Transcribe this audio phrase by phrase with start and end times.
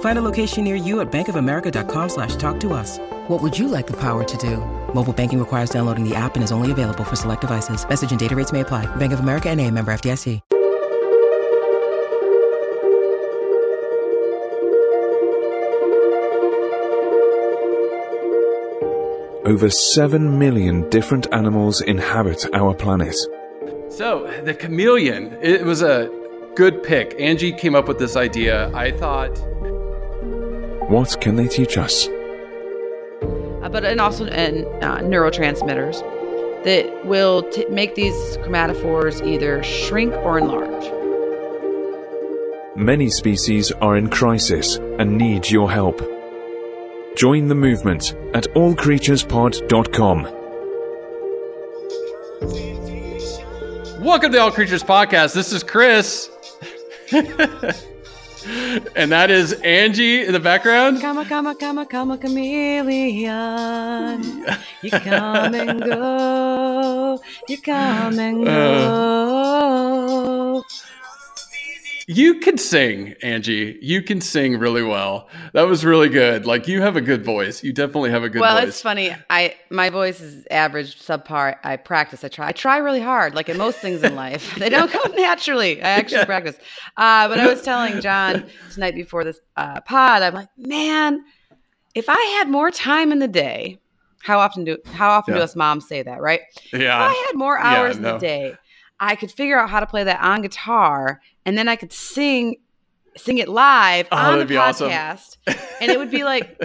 [0.00, 2.98] Find a location near you at bankofamerica.com slash talk to us.
[3.28, 4.58] What would you like the power to do?
[4.94, 7.86] Mobile banking requires downloading the app and is only available for select devices.
[7.88, 8.86] Message and data rates may apply.
[8.96, 10.40] Bank of America and a member FDIC.
[19.46, 23.14] Over 7 million different animals inhabit our planet.
[23.90, 26.10] So, the chameleon, it was a
[26.54, 27.14] good pick.
[27.20, 28.70] Angie came up with this idea.
[28.74, 29.38] I thought.
[30.88, 32.08] What can they teach us?
[33.62, 36.00] Uh, but and also and uh, neurotransmitters
[36.64, 40.84] that will t- make these chromatophores either shrink or enlarge.
[42.76, 46.02] Many species are in crisis and need your help.
[47.16, 50.22] Join the movement at allcreaturespod.com.
[54.04, 55.32] Welcome to the All Creatures Podcast.
[55.32, 56.28] This is Chris.
[58.46, 61.00] and that is Angie in the background.
[61.00, 63.22] Come a, come a, come a, come a chameleon.
[64.82, 67.20] You come and go.
[67.48, 68.52] You come and uh.
[70.52, 70.64] go.
[72.06, 73.78] You can sing, Angie.
[73.80, 75.28] You can sing really well.
[75.54, 76.44] That was really good.
[76.44, 77.64] Like you have a good voice.
[77.64, 78.60] You definitely have a good well, voice.
[78.60, 79.16] Well, it's funny.
[79.30, 81.56] I my voice is average, subpar.
[81.64, 82.22] I practice.
[82.22, 82.48] I try.
[82.48, 83.34] I try really hard.
[83.34, 85.80] Like in most things in life, they don't come naturally.
[85.80, 86.24] I actually yeah.
[86.26, 86.56] practice.
[86.96, 91.24] Uh, but I was telling John tonight before this uh, pod, I'm like, man,
[91.94, 93.78] if I had more time in the day,
[94.24, 95.38] how often do how often yeah.
[95.38, 96.40] do us moms say that, right?
[96.72, 96.78] Yeah.
[96.78, 98.08] If I had more hours yeah, no.
[98.08, 98.54] in the day,
[99.00, 102.56] I could figure out how to play that on guitar and then I could sing
[103.16, 105.36] sing it live oh, on the podcast.
[105.46, 105.60] Awesome.
[105.80, 106.56] and it would be like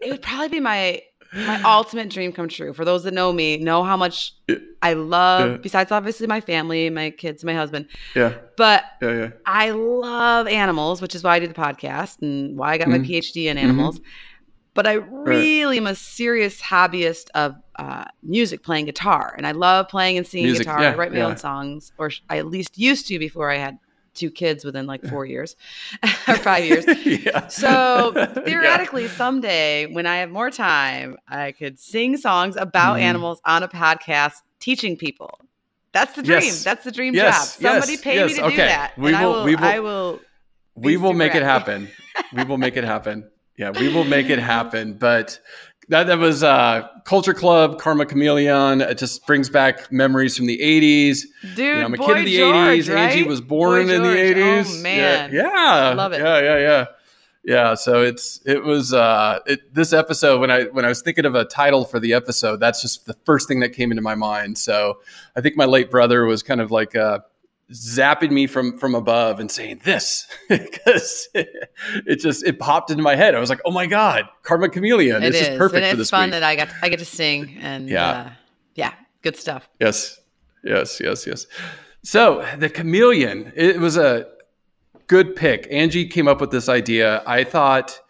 [0.00, 2.72] it would probably be my my ultimate dream come true.
[2.72, 4.34] For those that know me, know how much
[4.82, 5.56] I love, yeah.
[5.58, 7.86] besides obviously my family, my kids, my husband.
[8.16, 8.34] Yeah.
[8.56, 9.30] But yeah, yeah.
[9.46, 13.02] I love animals, which is why I do the podcast and why I got mm-hmm.
[13.02, 14.00] my PhD in animals.
[14.00, 14.08] Mm-hmm.
[14.80, 15.86] But I really right.
[15.86, 19.34] am a serious hobbyist of uh, music, playing guitar.
[19.36, 20.80] And I love playing and singing music, guitar.
[20.80, 23.78] Yeah, I write my own songs, or I at least used to before I had
[24.14, 25.54] two kids within like four years
[26.26, 26.86] or five years.
[27.04, 27.48] yeah.
[27.48, 28.12] So
[28.46, 29.10] theoretically, yeah.
[29.10, 33.02] someday when I have more time, I could sing songs about mm.
[33.02, 35.40] animals on a podcast teaching people.
[35.92, 36.40] That's the dream.
[36.40, 36.64] Yes.
[36.64, 37.58] That's the dream yes.
[37.58, 37.64] job.
[37.64, 38.00] Somebody yes.
[38.00, 38.30] pay yes.
[38.30, 38.56] me to okay.
[38.56, 38.96] do that.
[38.96, 39.64] We will, I will, we will.
[39.64, 40.20] I will.
[40.74, 41.90] We will make it happen.
[42.32, 43.28] we will make it happen.
[43.60, 44.94] Yeah, we will make it happen.
[44.94, 45.38] But
[45.90, 48.80] that that was uh, Culture Club, Karma Chameleon.
[48.80, 51.24] It just brings back memories from the '80s.
[51.42, 52.94] Dude, you know, I'm a Boy kid of the George, '80s.
[52.94, 53.10] Right?
[53.10, 54.78] Angie was born Boy in the '80s.
[54.78, 56.20] Oh man, yeah, yeah, love it.
[56.20, 56.84] Yeah, yeah, yeah,
[57.44, 57.74] yeah.
[57.74, 61.34] So it's it was uh, it, this episode when I when I was thinking of
[61.34, 64.56] a title for the episode, that's just the first thing that came into my mind.
[64.56, 65.00] So
[65.36, 66.96] I think my late brother was kind of like.
[66.96, 67.18] Uh,
[67.72, 73.14] zapping me from from above and saying this because it, just it popped into my
[73.16, 73.34] head.
[73.34, 75.22] I was like, oh my god, Karma Chameleon.
[75.22, 75.46] It it's is.
[75.48, 76.30] just perfect and it's for this fun week.
[76.32, 78.08] that I got I get to sing and Yeah.
[78.10, 78.30] uh,
[78.74, 78.92] yeah,
[79.22, 79.68] good stuff.
[79.80, 80.20] Yes,
[80.64, 81.46] yes, yes, yes.
[82.02, 84.26] So the chameleon, it was a
[85.06, 85.66] good pick.
[85.70, 87.22] Angie came up with this idea.
[87.26, 88.00] I thought,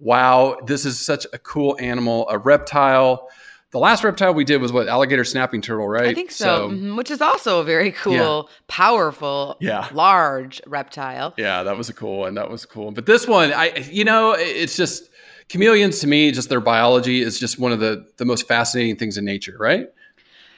[0.00, 3.28] wow, this is such a cool animal, a reptile.
[3.70, 6.06] The last reptile we did was what alligator snapping turtle, right?
[6.08, 6.96] I think so, Mhm.
[6.96, 9.86] which is also a very cool, powerful, Yeah.
[9.92, 11.34] large reptile.
[11.36, 12.34] Yeah, that was a cool one.
[12.34, 12.92] That was cool.
[12.92, 15.10] But this one, I you know, it's just
[15.48, 19.18] chameleons to me, just their biology is just one of the the most fascinating things
[19.18, 19.88] in nature, right?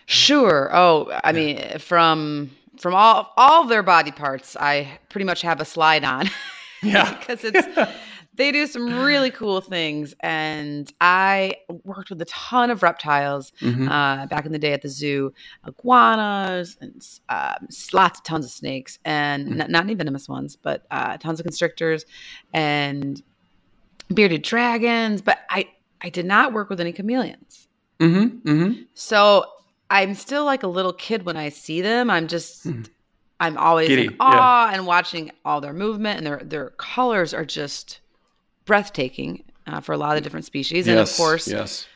[0.06, 0.70] Sure.
[0.72, 5.64] Oh, I mean, from from all all their body parts, I pretty much have a
[5.64, 6.30] slide on.
[6.82, 7.12] Yeah.
[7.18, 7.58] because it's
[8.34, 13.88] they do some really cool things, and I worked with a ton of reptiles Mhm.
[13.90, 15.32] uh, back in the day at the zoo,
[15.66, 19.56] iguanas and um, lots of tons of snakes, and Mm.
[19.56, 22.04] not, not any venomous ones, but uh, tons of constrictors
[22.54, 23.22] and
[24.12, 25.22] bearded dragons.
[25.22, 25.68] But I
[26.00, 27.68] I did not work with any chameleons.
[27.98, 28.48] Mm-hmm.
[28.48, 28.82] Mm-hmm.
[28.94, 29.44] So
[29.90, 32.08] I'm still like a little kid when I see them.
[32.10, 32.82] I'm just Hmm.
[33.40, 37.44] I'm always Giddy, in awe and watching all their movement and their their colors are
[37.44, 38.00] just
[38.66, 40.86] breathtaking uh, for a lot of the different species.
[40.88, 41.86] And of course, yes.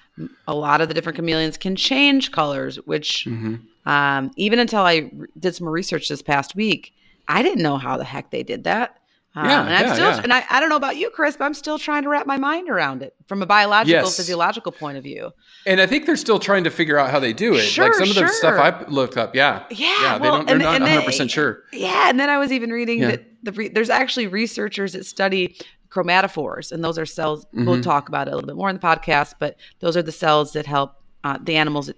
[0.46, 3.88] a lot of the different chameleons can change colors, which Mm-hmm.
[3.88, 6.92] um, even until I did some research this past week,
[7.28, 8.98] I didn't know how the heck they did that.
[9.36, 10.20] Um, Yeah, and I'm yeah, still, yeah.
[10.22, 12.36] and I, I don't know about you, Chris, but I'm still trying to wrap my
[12.36, 14.16] mind around it from a biological, Yes.
[14.16, 15.32] physiological point of view.
[15.66, 17.62] And I think they're still trying to figure out how they do it.
[17.62, 18.54] Sure, like some of the stuff.
[18.60, 20.46] I looked up, yeah, Yeah, yeah, they well, don't.
[20.46, 21.64] They're and- not and 100 they- percent sure.
[21.72, 25.56] Yeah, and then I was even reading that the re- there's actually researchers that study
[25.94, 27.44] chromatophores, and those are cells.
[27.46, 27.66] Mm-hmm.
[27.66, 30.12] We'll talk about it a little bit more in the podcast, but those are the
[30.12, 31.96] cells that help uh, the animals that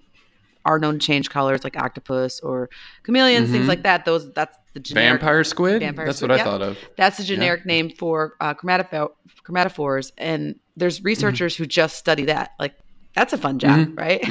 [0.65, 2.69] are known to change colors, like octopus or
[3.03, 4.03] chameleons, things like that.
[4.05, 5.25] Those that's the generic Mm-hmm.
[5.25, 5.79] Vampire squid.
[5.81, 6.77] Vampire That's squid, what I thought of.
[6.97, 9.11] That's the generic name for uh, chromatopho-
[9.45, 12.51] chromatophores, and there's researchers who just study that.
[12.59, 12.75] Like
[13.15, 13.95] that's a fun job, Mm-hmm.
[13.95, 14.23] right?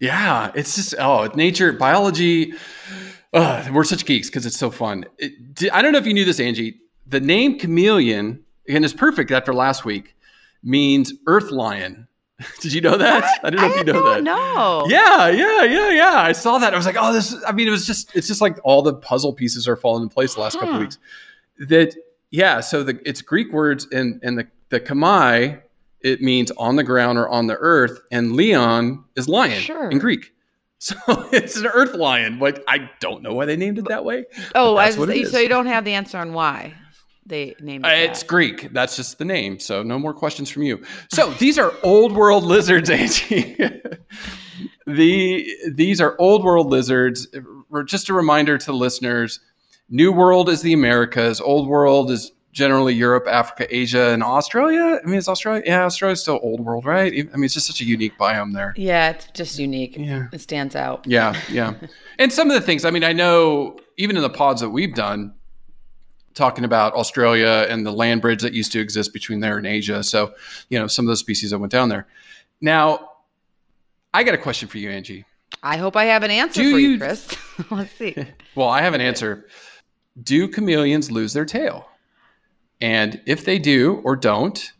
[0.00, 2.52] Yeah, it's just oh, nature, biology.
[3.32, 5.04] Uh, we're such geeks because it's so fun.
[5.18, 6.78] It, I don't know if you knew this, Angie.
[7.06, 10.14] The name chameleon, and it's perfect after last week,
[10.62, 12.06] means earth lion.
[12.60, 13.24] Did you know that?
[13.42, 14.22] I don't know if you know that.
[14.22, 14.86] No.
[14.88, 16.14] Yeah, yeah, yeah, yeah.
[16.20, 16.72] I saw that.
[16.72, 17.32] I was like, oh, this.
[17.32, 18.14] Is, I mean, it was just.
[18.14, 20.80] It's just like all the puzzle pieces are falling in place the last couple Huh.
[20.80, 20.98] weeks.
[21.68, 21.94] That
[22.30, 22.60] yeah.
[22.60, 25.62] So the it's Greek words and and the the kamai
[26.00, 29.90] it means on the ground or on the earth, and leon is lion Sure.
[29.90, 30.32] in Greek.
[30.80, 30.94] So
[31.32, 32.38] it's an earth lion.
[32.38, 34.26] But I don't know why they named it that way.
[34.54, 36.72] Oh, I was, so you don't have the answer on why
[37.28, 37.88] they named it.
[37.88, 38.22] Uh, It's.
[38.22, 38.72] Greek.
[38.72, 39.58] That's just the name.
[39.60, 40.82] So no more questions from you.
[41.12, 43.56] So these are old world lizards, Angie.
[44.86, 47.28] the these are old world lizards.
[47.86, 49.40] Just a reminder to the listeners:
[49.88, 51.40] New World is the Americas.
[51.40, 54.98] Old World is generally Europe, Africa, Asia, and Australia.
[55.02, 55.62] I mean, is Australia?
[55.64, 57.12] Yeah, Australia's still old world, right?
[57.12, 58.72] I mean, it's just such a unique biome there.
[58.76, 59.96] Yeah, it's just unique.
[59.96, 60.26] Yeah.
[60.32, 61.06] It stands out.
[61.06, 61.74] Yeah, yeah.
[62.18, 64.94] and some of the things, I mean, I know even in the pods that we've
[64.94, 65.34] done,
[66.38, 70.02] talking about Australia and the land bridge that used to exist between there and Asia.
[70.02, 70.32] So,
[70.70, 72.06] you know, some of those species that went down there.
[72.60, 73.10] Now,
[74.14, 75.24] I got a question for you, Angie.
[75.62, 77.36] I hope I have an answer Do for you, you- Chris.
[77.70, 78.16] Let's see.
[78.54, 79.46] Well, I have an answer.
[80.20, 81.86] Do chameleons lose their tail?
[82.80, 84.72] And if they do or don't,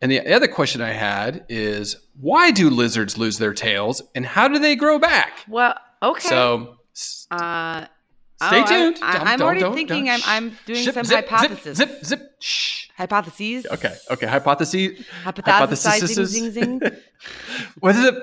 [0.00, 4.48] and the other question I had is why do lizards lose their tails and how
[4.48, 5.44] do they grow back?
[5.46, 6.26] Well, okay.
[6.26, 6.78] So,
[7.30, 7.86] uh,
[8.48, 8.98] Stay oh, tuned.
[9.02, 10.28] I, am already don't- thinking don't.
[10.28, 11.76] I'm, I'm doing Zip, some zip, hypothesis.
[11.76, 12.32] Zip, zip, zip.
[12.40, 12.88] Shh.
[12.96, 13.66] Hypotheses.
[13.66, 13.94] Okay.
[14.10, 14.26] Okay.
[14.26, 15.04] Hypotheses.
[15.24, 16.80] Hypothesizing, zing, zing.
[17.80, 18.14] what is it?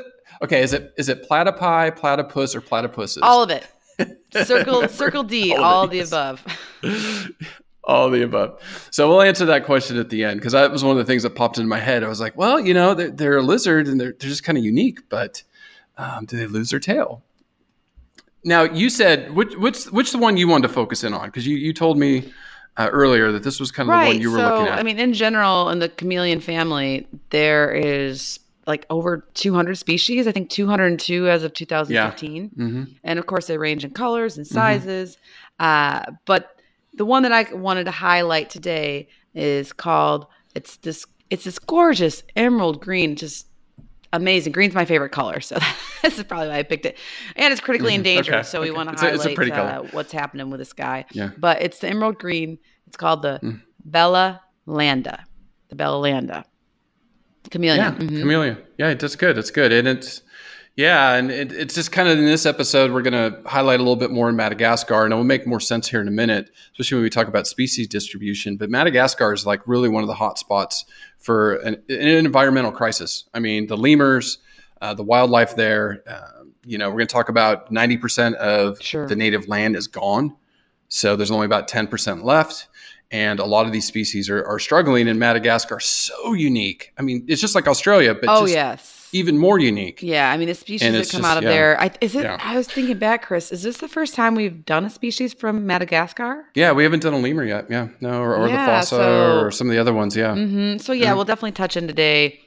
[0.41, 0.61] Okay.
[0.61, 3.19] Is it is it platypi, platypus, or platypuses?
[3.21, 3.65] All of it.
[4.45, 5.55] Circle, circle D.
[5.55, 6.45] All All, of the above.
[7.83, 8.61] All of the above.
[8.91, 11.23] So we'll answer that question at the end because that was one of the things
[11.23, 12.03] that popped into my head.
[12.03, 14.57] I was like, well, you know, they're, they're a lizard and they're, they're just kind
[14.57, 15.41] of unique, but
[15.97, 17.23] um, do they lose their tail?
[18.43, 21.45] Now you said which which which the one you wanted to focus in on because
[21.45, 22.31] you you told me
[22.77, 24.79] uh, earlier that this was kind of the one you were so, looking at.
[24.79, 30.27] I mean, in general, in the chameleon family, there is like over 200 species.
[30.27, 32.49] I think 202 as of 2015.
[32.49, 35.17] hmm and of course they range in colors and sizes
[35.59, 36.55] uh, but
[36.93, 42.23] the one that i wanted to highlight today is called it's this it's this gorgeous
[42.35, 43.47] emerald green just
[44.13, 45.57] amazing green's my favorite color so
[46.01, 46.97] this is probably why i picked it
[47.35, 48.75] and it's critically endangered Okay, so we okay.
[48.77, 49.87] want to It's a- highlight it's a pretty uh, color.
[49.91, 51.29] what's happening with this guy Yeah.
[51.37, 52.57] but it's the emerald green
[52.87, 53.61] it's called the Mm.
[53.85, 55.25] bella landa
[55.69, 56.43] the belalanda
[57.51, 58.19] chameleon Yeah, Mhm.
[58.19, 58.57] chameleon.
[58.77, 59.37] Yeah, that's good.
[59.37, 60.21] It's good, and it's
[60.79, 63.83] yeah, and it, it's just kind of in this episode we're going to highlight a
[63.83, 66.51] little bit more in Madagascar, and it will make more sense here in a minute,
[66.71, 68.55] especially when we talk about species distribution.
[68.55, 70.85] But Madagascar is like really one of the hot spots
[71.17, 73.25] for an, an environmental crisis.
[73.33, 74.37] I mean, the lemurs,
[74.79, 76.01] uh, the wildlife there.
[76.07, 79.05] Uh, you know, we're going to talk about ninety percent of Sure.
[79.05, 80.33] the native land is gone,
[80.87, 82.69] so there's only about ten percent left.
[83.11, 85.81] And a lot of these species are, are struggling in Madagascar.
[85.81, 86.93] So unique.
[86.97, 90.01] I mean, it's just like Australia, but oh just yes even more unique.
[90.03, 91.49] Yeah, I mean the species that come just- out of yeah.
[91.49, 91.81] there.
[91.81, 92.23] I, is it?
[92.23, 92.37] Yeah.
[92.41, 93.51] I was thinking back, Chris.
[93.51, 96.45] Is this the first time we've done a species from Madagascar?
[96.55, 97.67] Yeah, we haven't done a lemur yet.
[97.69, 100.15] Yeah, no, or, or Yeah, the fossa so- or some of the other ones.
[100.15, 102.39] Yeah, hmm So yeah, we'll definitely touch in today.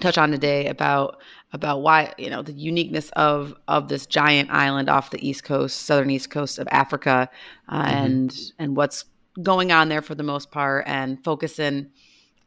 [0.00, 1.20] Touch on today about
[1.52, 5.82] about why you know the uniqueness of of this giant island off the east coast,
[5.82, 7.28] southern east coast of Africa,
[7.68, 7.96] uh, Mm-hmm.
[8.04, 9.04] and and what's
[9.42, 11.88] going on there for the most part, and focusing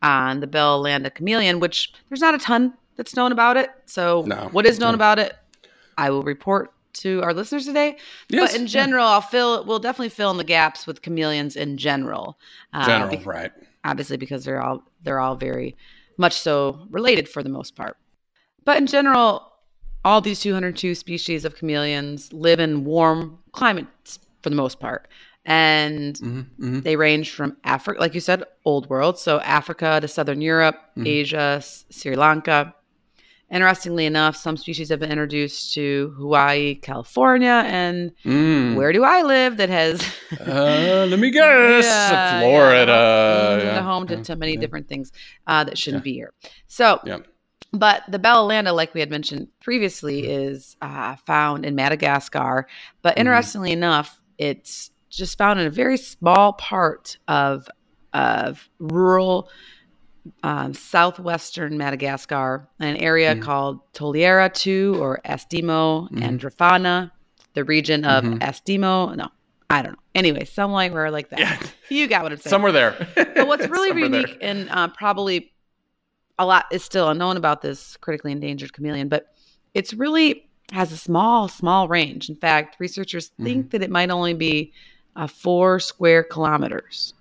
[0.01, 3.69] on the Belalanda chameleon, which there's not a ton that's known about it.
[3.85, 4.95] So No, what is known no.
[4.95, 5.33] about it,
[5.97, 7.97] I will report to our listeners today.
[8.29, 8.67] Yes, but in yeah.
[8.67, 9.65] general, I'll fill.
[9.65, 12.37] We'll definitely fill in the gaps with chameleons in general.
[12.71, 13.51] Uh, general, right?
[13.85, 15.75] obviously because they're all they're all very
[16.17, 17.97] much so related for the most part.
[18.63, 19.51] But in general,
[20.05, 25.07] all these 202 species of chameleons live in warm climates for the most part.
[25.45, 26.39] And Mm-hmm.
[26.39, 26.79] Mm-hmm.
[26.81, 29.17] they range from Africa, like you said, old world.
[29.19, 31.07] So Africa to Southern Europe, Mm-hmm.
[31.07, 32.73] Asia, Sri Lanka.
[33.53, 38.75] Interestingly enough, some species have been introduced to Hawaii, California, and Mm.
[38.75, 40.01] where do I live that has
[40.39, 41.85] Uh, let me guess.
[42.11, 43.59] Yeah, Florida.
[43.63, 43.81] yeah, Yeah.
[43.83, 45.11] home to, to many different things
[45.45, 46.33] uh, that shouldn't be here.
[46.67, 47.19] So, Yeah.
[47.71, 52.67] but the Belalanda, like we had mentioned previously, is uh, found in Madagascar.
[53.03, 53.19] But Mm-hmm.
[53.21, 57.67] interestingly enough, it's just found in a very small part of
[58.13, 59.47] of rural
[60.43, 63.43] um, southwestern Madagascar, an area Mm-hmm.
[63.43, 67.11] called Toliara 2 or Estimo and Drafana,
[67.53, 68.37] the region of Mm-hmm.
[68.39, 69.15] Estimo.
[69.15, 69.27] No,
[69.69, 69.99] I don't know.
[70.15, 71.39] Anyway, somewhere like that.
[71.39, 71.59] Yeah.
[71.89, 72.49] You got what I'm saying.
[72.49, 73.07] Somewhere there.
[73.15, 74.21] But what's really Somewhere there.
[74.21, 75.51] unique and uh, probably
[76.39, 79.27] a lot is still unknown about this critically endangered chameleon, but
[79.75, 82.29] it's really has a small, small range.
[82.29, 83.43] In fact, researchers Mm-hmm.
[83.43, 84.71] think that it might only be
[85.15, 87.13] uh, four square kilometers,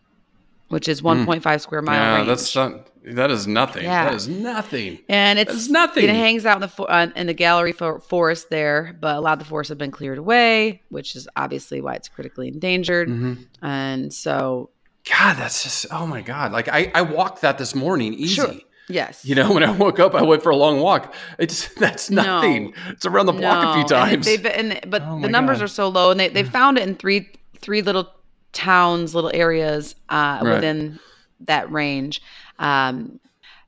[0.69, 1.99] which is 1.5 square mile Mm.
[2.01, 2.29] Yeah, range.
[2.29, 3.85] that's not, that is nothing.
[3.85, 4.05] Yeah.
[4.07, 4.99] That is nothing.
[5.09, 6.05] and it's nothing.
[6.05, 9.35] It hangs out in the uh, in the gallery for forest there, but a lot
[9.35, 13.09] of the forests have been cleared away, which is obviously why it's critically endangered.
[13.09, 13.65] Mm-hmm.
[13.65, 14.71] And so,
[15.11, 16.53] God, that's just oh my god!
[16.53, 18.35] Like I, I walked that this morning easy.
[18.35, 18.55] Sure.
[18.89, 21.15] yes, You know, when I woke up, I went for a long walk.
[21.39, 22.23] It's that's No.
[22.23, 22.75] nothing.
[22.91, 24.27] It's around the block a few times.
[24.27, 25.65] they've, and, but Oh the numbers God.
[25.65, 28.09] are so low, and they they found it in three three little
[28.53, 30.55] towns, little areas uh, Right.
[30.55, 30.99] within
[31.47, 32.23] that range.
[32.59, 33.21] Um,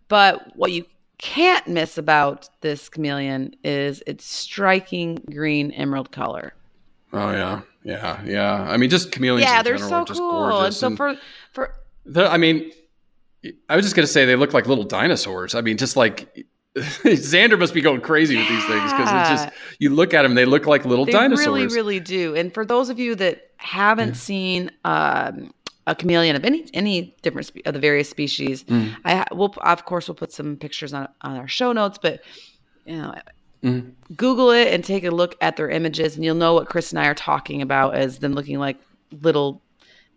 [0.08, 0.84] but what you
[1.18, 6.52] can't miss about this chameleon is its striking green emerald color.
[7.12, 8.52] oh yeah, yeah, yeah.
[8.62, 9.48] I mean, just chameleons.
[9.48, 10.30] yeah, in they're general so are just cool.
[10.30, 10.64] gorgeous.
[10.66, 11.16] And so and for
[11.52, 11.74] for
[12.30, 12.70] I mean,
[13.68, 15.54] I was just gonna say they look like little dinosaurs.
[15.54, 16.46] I mean, just like.
[16.76, 19.48] Xander must be going crazy with these things because it's just
[19.78, 21.38] you look at them, they look like little dinosaurs.
[21.38, 21.72] they dinosaurs.
[21.72, 22.34] really, really do.
[22.34, 25.54] And for those of you that haven't seen um,
[25.86, 28.96] a chameleon of any any different spe- of the various species, Mm.
[29.04, 32.20] I ha- will of course we'll put some pictures on on our show notes, but
[32.86, 33.14] you know.
[33.62, 33.92] Mm.
[34.14, 36.98] Google it and take a look at their images, and you'll know what Chris and
[37.00, 38.76] I are talking about as them looking like
[39.22, 39.62] little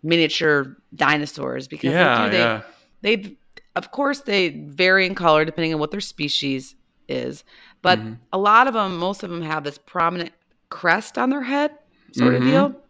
[0.02, 1.66] miniature dinosaurs.
[1.68, 2.62] Because yeah, they do, they, yeah.
[3.02, 3.36] they
[3.76, 6.74] of course they vary in color depending on what their species
[7.08, 7.44] is
[7.80, 8.14] but Mm-hmm.
[8.32, 10.32] a lot of them most of them have this prominent
[10.68, 11.70] crest on their head
[12.12, 12.36] sort Mhm.
[12.36, 12.82] of deal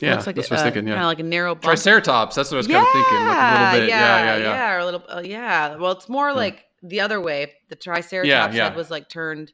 [0.00, 0.88] Yeah, looks like that's a, what I was thinking.
[0.88, 1.62] Yeah, kind of like a narrow bump.
[1.64, 2.34] Triceratops.
[2.36, 3.26] That's what I was kind of thinking.
[3.26, 3.88] Like a little bit.
[3.88, 4.74] Yeah, yeah, yeah.
[4.74, 8.52] or a little uh, yeah well it's more like the other way the triceratops Yeah,
[8.52, 8.68] yeah.
[8.68, 9.52] head was like turned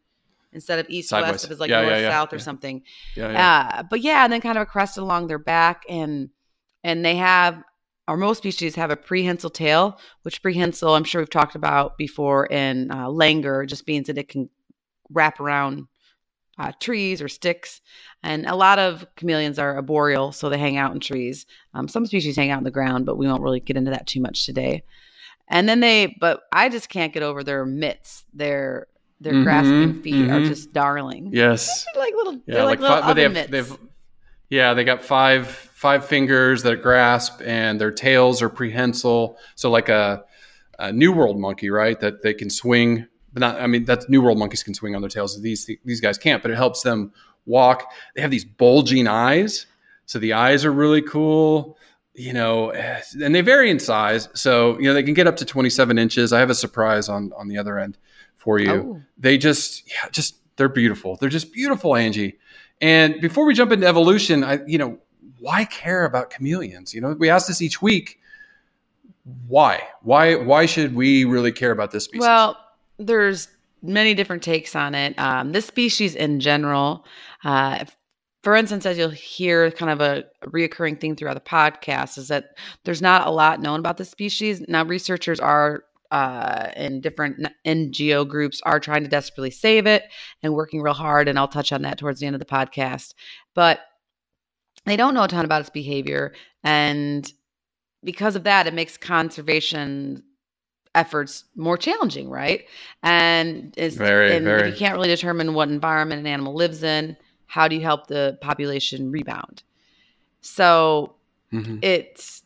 [0.53, 1.33] instead of east Sideways.
[1.33, 2.43] west it was like Yeah, north yeah, yeah, south or yeah.
[2.43, 2.83] something
[3.17, 3.71] yeah, yeah.
[3.79, 6.31] uh, but yeah, and then kind of a crest along their back, and
[6.85, 7.63] and they have,
[8.09, 12.47] or most species have a prehensile tail, which prehensile I'm sure we've talked about before
[12.47, 14.51] in uh, langur, just means that it can
[15.11, 15.87] wrap around
[16.59, 17.81] uh, trees or sticks.
[18.23, 21.47] And a lot of chameleons are arboreal, so they hang out in trees.
[21.75, 24.07] Um, some species hang out in the ground, but we won't really get into that
[24.07, 24.85] too much today.
[25.49, 28.25] And then they, but I just can't get over their mitts.
[28.33, 28.87] Their
[29.21, 30.47] their Mhm, grasping feet are mhm.
[30.47, 31.31] just darling.
[31.33, 31.85] Yes.
[31.97, 33.51] Like little, Yeah, they're like, little five, they have, mitts.
[33.53, 33.77] they've,
[34.51, 39.37] yeah, they got five five fingers that grasp, and their tails are prehensile.
[39.55, 40.25] So like a,
[40.79, 41.99] a New World monkey, right?
[42.01, 43.07] That they can swing.
[43.33, 45.41] But not, I mean, that's New World monkeys can swing on their tails.
[45.41, 47.13] These these guys can't, but it helps them
[47.47, 47.91] walk.
[48.15, 49.67] They have these bulging eyes,
[50.07, 51.79] so the eyes are really cool.
[52.15, 54.29] You know, eh, and they vary in size.
[54.35, 56.33] So you know they can get up to twenty seven inches.
[56.33, 57.97] I have a surprise on on the other end
[58.37, 59.01] for you Oh.
[59.17, 62.39] they just yeah just they're beautiful they're just beautiful angie
[62.81, 64.99] and before we jump into evolution i you know
[65.39, 68.19] why care about chameleons you know we ask this each week
[69.47, 72.57] why why why should we really care about this species Well,
[73.07, 73.49] there's
[73.83, 75.19] many different takes on it.
[75.19, 77.05] Um, this species in general,
[77.45, 77.85] uh,
[78.43, 82.57] for instance, as you'll hear kind of a reoccurring theme throughout the podcast, is that
[82.85, 84.63] there's not a lot known about the species.
[84.69, 90.05] Now, researchers are uh, in different NGO groups are trying to desperately save it
[90.43, 93.15] and working real hard, and I'll touch on that towards the end of the podcast.
[93.55, 93.81] But
[94.85, 97.31] they don't know a ton about its behavior, and
[98.05, 100.23] because of that, it makes conservation
[100.95, 102.65] efforts more challenging, right?
[103.03, 104.61] And is Very, and very.
[104.63, 108.07] if you can't really determine what environment an animal lives in, how do you help
[108.07, 109.63] the population rebound?
[110.41, 111.17] So
[111.53, 111.79] Mhm.
[111.83, 112.43] it's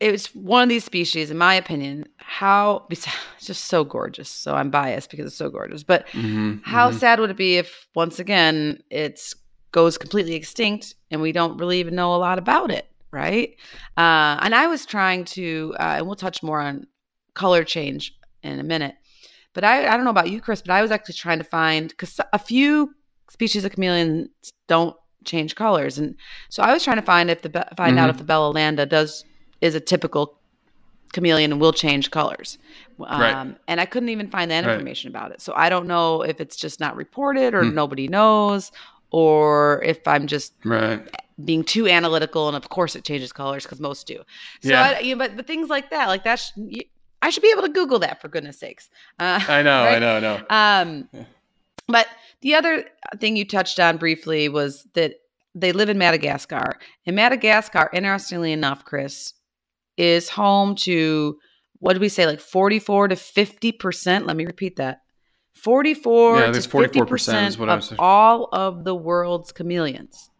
[0.00, 2.04] it's one of these species, in my opinion.
[2.18, 3.06] How it's
[3.40, 4.28] just so gorgeous.
[4.28, 5.82] So I'm biased because it's so gorgeous.
[5.82, 6.94] But Mhm, how mhm.
[6.94, 9.34] sad would it be if once again it's
[9.72, 13.50] goes completely extinct and we don't really even know a lot about it, right?
[13.98, 16.86] Uh, and I was trying to, uh, and we'll touch more on
[17.38, 18.96] color change in a minute,
[19.54, 21.88] But I, I don't know about you, Chris, but I was actually trying to find
[21.88, 22.94] because a few
[23.30, 24.28] species of chameleons
[24.66, 26.14] don't change colors, and
[26.48, 27.98] so I was trying to find if the find mm-hmm.
[27.98, 29.24] out if the Belalanda does
[29.60, 30.38] is a typical
[31.12, 32.58] chameleon and will change colors.
[33.00, 33.56] Um, right.
[33.66, 35.18] And I couldn't even find that information right.
[35.18, 35.40] about it.
[35.40, 37.72] So I don't know if it's just not reported or mm.
[37.72, 38.70] nobody knows
[39.10, 41.00] or if I'm just right.
[41.44, 42.46] being too analytical.
[42.48, 44.18] And of course it changes colors because most do.
[44.62, 44.96] So, yeah.
[44.96, 46.82] I, you know, but, but things like that, like that, sh-
[47.20, 48.90] I should be able to Google that for goodness sakes.
[49.18, 49.96] Uh, I know, right?
[49.96, 50.36] I know, I know.
[50.50, 51.24] Um, yeah.
[51.88, 52.06] But
[52.42, 52.84] the other
[53.18, 55.14] thing you touched on briefly was that
[55.54, 56.78] they live in Madagascar.
[57.06, 59.34] And Madagascar, interestingly enough, Chris,
[59.96, 61.38] is home to
[61.80, 64.26] what did we say, like 44 to 50%?
[64.26, 65.02] Let me repeat that.
[65.54, 70.30] 44 yeah, to 44 percent of I'm all of the world's chameleons.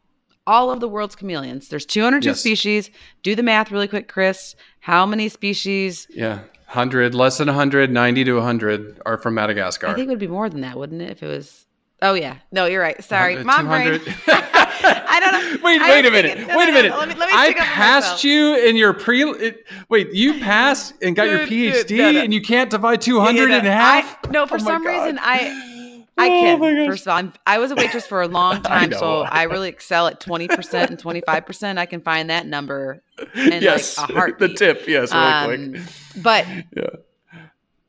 [0.46, 1.68] All of the world's chameleons.
[1.68, 2.40] There's 202 yes.
[2.40, 2.90] species.
[3.22, 4.54] Do the math really quick, Chris.
[4.80, 6.06] How many species?
[6.08, 9.86] Yeah, 100, less than 100, 90 to 100 are from Madagascar.
[9.86, 11.10] I think it would be more than that, wouldn't it?
[11.10, 11.64] If it was.
[12.02, 13.02] Oh yeah, no, you're right.
[13.02, 14.00] Sorry, mom brain.
[14.28, 15.38] I don't know.
[15.64, 16.36] Wait, wait a minute.
[16.36, 16.92] Thinking, wait a minute.
[16.92, 19.24] Let me, let me I passed you in your pre.
[19.24, 22.20] It, wait, you passed and got your PhD, no, no.
[22.20, 24.18] and you can't divide 200 in half?
[24.24, 25.77] I, no, for oh some reason I.
[26.18, 26.62] I oh can.
[26.62, 29.22] Oh First of all, I'm, i was a waitress for a long time, I so
[29.22, 31.78] I really excel at 20% and 25%.
[31.78, 33.02] I can find that number
[33.34, 34.38] in yes, like a heartbeat.
[34.50, 35.82] The tip, yes, really um, quick.
[36.22, 36.46] But
[36.76, 37.40] yeah.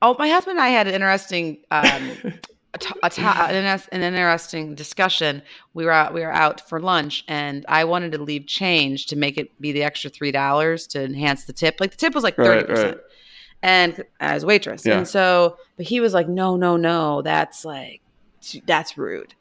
[0.01, 2.11] Oh, my husband and I had an interesting um,
[3.11, 5.41] an, an interesting discussion.
[5.73, 9.15] We were out, we were out for lunch, and I wanted to leave change to
[9.15, 11.77] make it be the extra three dollars to enhance the tip.
[11.79, 13.03] Like the tip was like thirty right, percent, right.
[13.63, 14.99] and as waitress, yeah.
[14.99, 18.01] and so, but he was like, "No, no, no, that's like
[18.65, 19.33] that's rude,"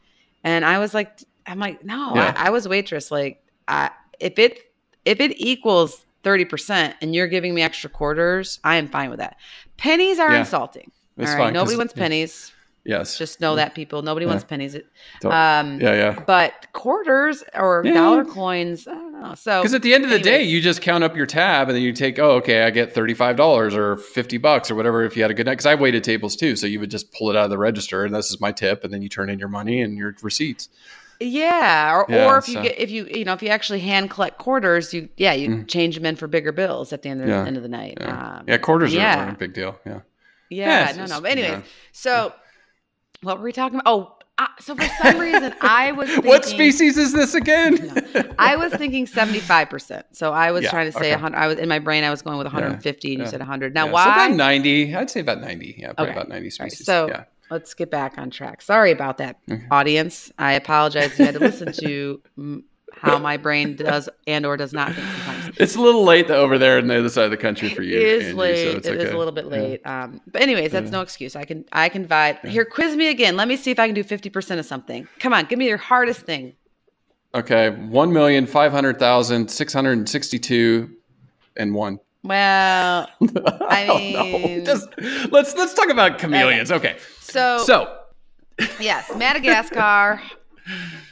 [0.45, 2.35] and I was like, "I'm like, no, yeah.
[2.37, 3.11] I, I, was waitress.
[3.11, 3.91] Like, I,
[4.21, 4.61] if it
[5.05, 9.37] if it equals." 30% and you're giving me extra quarters, I am fine with that.
[9.77, 10.41] Pennies are yeah.
[10.41, 10.91] insulting.
[11.17, 11.55] It's all right.
[11.55, 12.53] Nobody wants pennies
[12.89, 13.19] Yes.
[13.19, 14.01] Just know that people.
[14.01, 14.31] Nobody yeah.
[14.31, 14.75] wants pennies.
[14.75, 16.25] Um, yeah, yeah.
[16.27, 18.89] But quarters or dollar coins,
[19.23, 19.35] I.
[19.35, 20.39] So because at the end of the anyways.
[20.39, 22.93] day, you just count up your tab and then you take, oh, okay, I get
[22.93, 25.53] thirty five dollars or fifty bucks or whatever if you had a good night.
[25.53, 28.05] Because I waited tables too, so you would just pull it out of the register
[28.05, 30.69] and this is my tip, and then you turn in your money and your receipts.
[31.21, 32.53] Yeah, or, yeah, or if so.
[32.53, 35.49] you get if you you know if you actually hand collect quarters, you yeah you
[35.49, 35.69] mm.
[35.69, 37.43] change them in for bigger bills at the end of, yeah.
[37.43, 37.99] the, end of the night.
[38.01, 39.27] Yeah, um, yeah quarters yeah.
[39.27, 39.79] are a big deal.
[39.85, 40.01] Yeah.
[40.51, 41.21] Yeah, no, no.
[41.21, 42.33] But anyways, so
[43.23, 43.93] what were we talking about?
[43.93, 47.75] Oh, uh, so for some reason I was thinking, what species is this again?
[48.15, 50.07] no, I was thinking seventy five percent.
[50.13, 51.21] So I was yeah, trying to say okay.
[51.21, 51.39] hundred.
[51.39, 52.05] I was in my brain.
[52.05, 53.75] I was going with one hundred and fifty, and yeah, you said hundred.
[53.75, 54.05] Now why?
[54.05, 54.95] So about ninety.
[54.95, 55.77] I'd say about ninety.
[55.79, 56.13] Yeah, probably okay.
[56.13, 56.81] about ninety species.
[56.81, 58.63] Right, so let's get back on track.
[58.63, 59.65] Sorry about that, okay.
[59.71, 60.31] audience.
[60.39, 61.19] I apologize.
[61.19, 62.23] You had to listen to
[62.93, 65.39] how my brain does and or does not think sometimes.
[65.59, 67.83] It's a little late though, over there on the other side of the country for
[67.83, 67.97] you.
[67.97, 68.85] It is Angie, late.
[68.85, 69.05] So it okay.
[69.05, 69.81] is a little bit late.
[69.85, 70.05] Yeah.
[70.05, 70.91] Um, but anyways, that's yeah.
[70.91, 71.35] no excuse.
[71.35, 72.45] I can I can vibe.
[72.47, 73.37] Here, quiz me again.
[73.37, 75.09] Let me see if I can do fifty percent of something.
[75.19, 76.55] Come on, give me your hardest thing.
[77.35, 80.91] Okay, one million five hundred thousand six hundred and sixty-two
[81.57, 81.99] and one.
[82.23, 83.09] Well,
[83.61, 84.89] I mean, Just,
[85.31, 86.71] let's let's talk about chameleons.
[86.71, 86.91] Okay.
[86.91, 86.99] okay.
[87.21, 87.99] So so
[88.81, 90.21] yes, Madagascar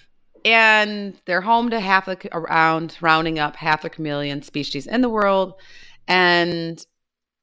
[0.46, 5.08] and they're home to half the around rounding up half the chameleon species in the
[5.08, 5.54] world.
[6.06, 6.84] And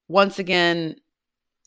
[0.08, 0.96] once again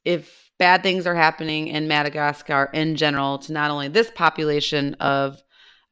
[0.06, 5.42] if bad things are happening in madagascar in general to not only this population of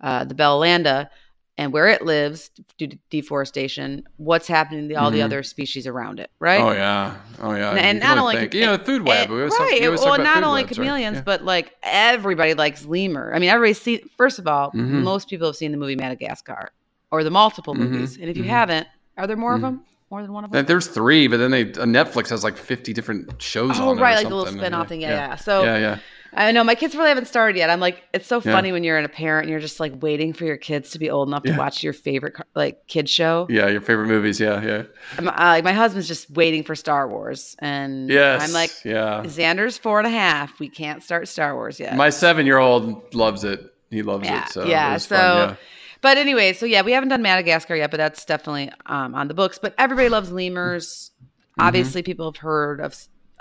[0.01, 1.11] uh, the belalanda
[1.57, 5.17] and where it lives due to deforestation, what's happening to all mm-hmm.
[5.17, 6.61] the other species around it, right?
[6.61, 7.71] Oh yeah, oh yeah.
[7.71, 9.81] And, and not only think, you know food web, and, right?
[9.81, 11.21] well, not only chameleons, right?
[11.21, 11.25] yeah.
[11.25, 13.33] but like everybody likes lemur.
[13.33, 14.03] I mean, everybody see.
[14.17, 15.03] First of all, mm-hmm.
[15.03, 16.71] most people have seen the movie Madagascar
[17.11, 17.93] or the multiple mm-hmm.
[17.93, 18.51] movies, and if you mm-hmm.
[18.51, 19.77] haven't, are there more of mm-hmm.
[19.77, 19.85] them?
[20.11, 20.67] More than one of them?
[20.67, 23.73] There's three, but then they uh, Netflix has like 50 different shows.
[23.81, 25.01] Oh, right, like a little spin-off thing.
[25.01, 25.37] Yeah, yeah, yeah.
[25.37, 25.99] So yeah, yeah.
[26.37, 27.71] I know my kids really haven't started yet.
[27.71, 28.73] I'm like, it's so funny yeah.
[28.73, 31.11] when you're in a parent and you're just like waiting for your kids to be
[31.11, 31.53] old enough yeah.
[31.53, 33.47] to watch your favorite like kid show.
[33.49, 34.41] Yeah, your favorite movies.
[34.41, 34.83] Yeah, yeah.
[35.19, 39.23] Uh, like my husband's just waiting for Star Wars, and yes, I'm like, yeah.
[39.25, 40.59] Xander's four and a half.
[40.59, 41.97] We can't start Star Wars yet.
[41.97, 43.73] My seven year old loves it.
[43.91, 44.51] He loves yeah, it.
[44.51, 45.17] So yeah, it so.
[45.17, 45.57] Fun.
[46.01, 49.33] But anyway, so yeah, we haven't done Madagascar yet, but that's definitely um, on the
[49.33, 49.59] books.
[49.59, 51.13] But everybody loves lemurs.
[51.23, 51.67] Mm-hmm.
[51.67, 52.95] Obviously, people have heard of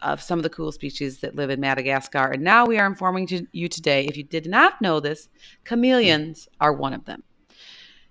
[0.03, 2.31] of some of the cool species that live in Madagascar.
[2.31, 5.29] And now we are informing to you today, if you did not know this,
[5.65, 7.23] chameleons are one of them.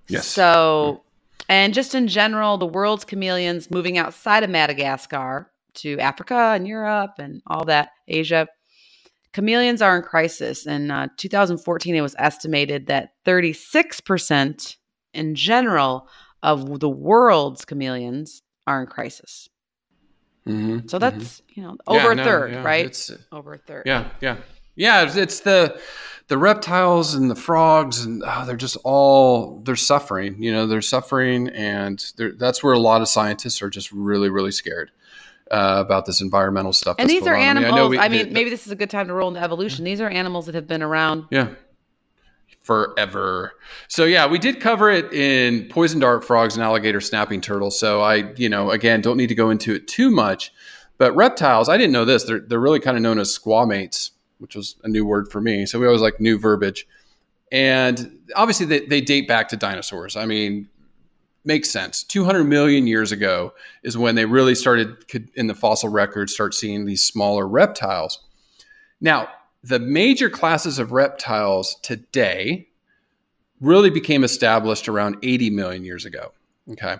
[0.08, 0.26] Yes.
[0.26, 1.02] So,
[1.48, 7.12] and just in general, the world's chameleons moving outside of Madagascar to Africa and Europe
[7.18, 8.48] and all that, Asia.
[9.32, 10.66] Chameleons are in crisis.
[10.66, 14.76] In uh, 2014, it was estimated that 36%
[15.14, 16.08] in general
[16.42, 19.48] of the world's chameleons are in crisis.
[20.46, 20.88] Mm-hmm.
[20.88, 21.60] So that's mm-hmm.
[21.60, 22.86] you know over yeah, a no, third, yeah, right?
[22.86, 23.84] It's, over a third.
[23.86, 24.36] Yeah, yeah,
[24.74, 25.02] yeah.
[25.02, 25.80] It's, it's, the
[26.28, 30.42] the reptiles and the frogs, and oh, they're just all they're suffering.
[30.42, 34.30] You know, they're suffering, and they're, that's where a lot of scientists are just really,
[34.30, 34.90] really scared.
[35.50, 36.96] Uh, about this environmental stuff.
[36.98, 37.74] And these are animals.
[37.74, 39.84] I mean, we, I mean maybe this is a good time to roll into evolution.
[39.84, 41.26] These are animals that have been around.
[41.30, 41.48] Yeah
[42.62, 43.52] forever.
[43.88, 47.78] So yeah, we did cover it in poison dart frogs and alligator snapping turtles.
[47.78, 50.52] So I, you know, again, don't need to go into it too much.
[50.98, 52.24] But reptiles, I didn't know this.
[52.24, 55.66] They're they're really kind of known as squamates, which was a new word for me.
[55.66, 56.86] So we always like new verbiage.
[57.50, 60.16] And obviously they, they date back to dinosaurs.
[60.16, 60.68] I mean,
[61.44, 62.04] makes sense.
[62.04, 66.54] 200 million years ago is when they really started could, in the fossil record start
[66.54, 68.20] seeing these smaller reptiles.
[69.00, 69.28] Now,
[69.64, 72.68] the major classes of reptiles today
[73.60, 76.32] really became established around 80 million years ago.
[76.70, 76.96] Okay.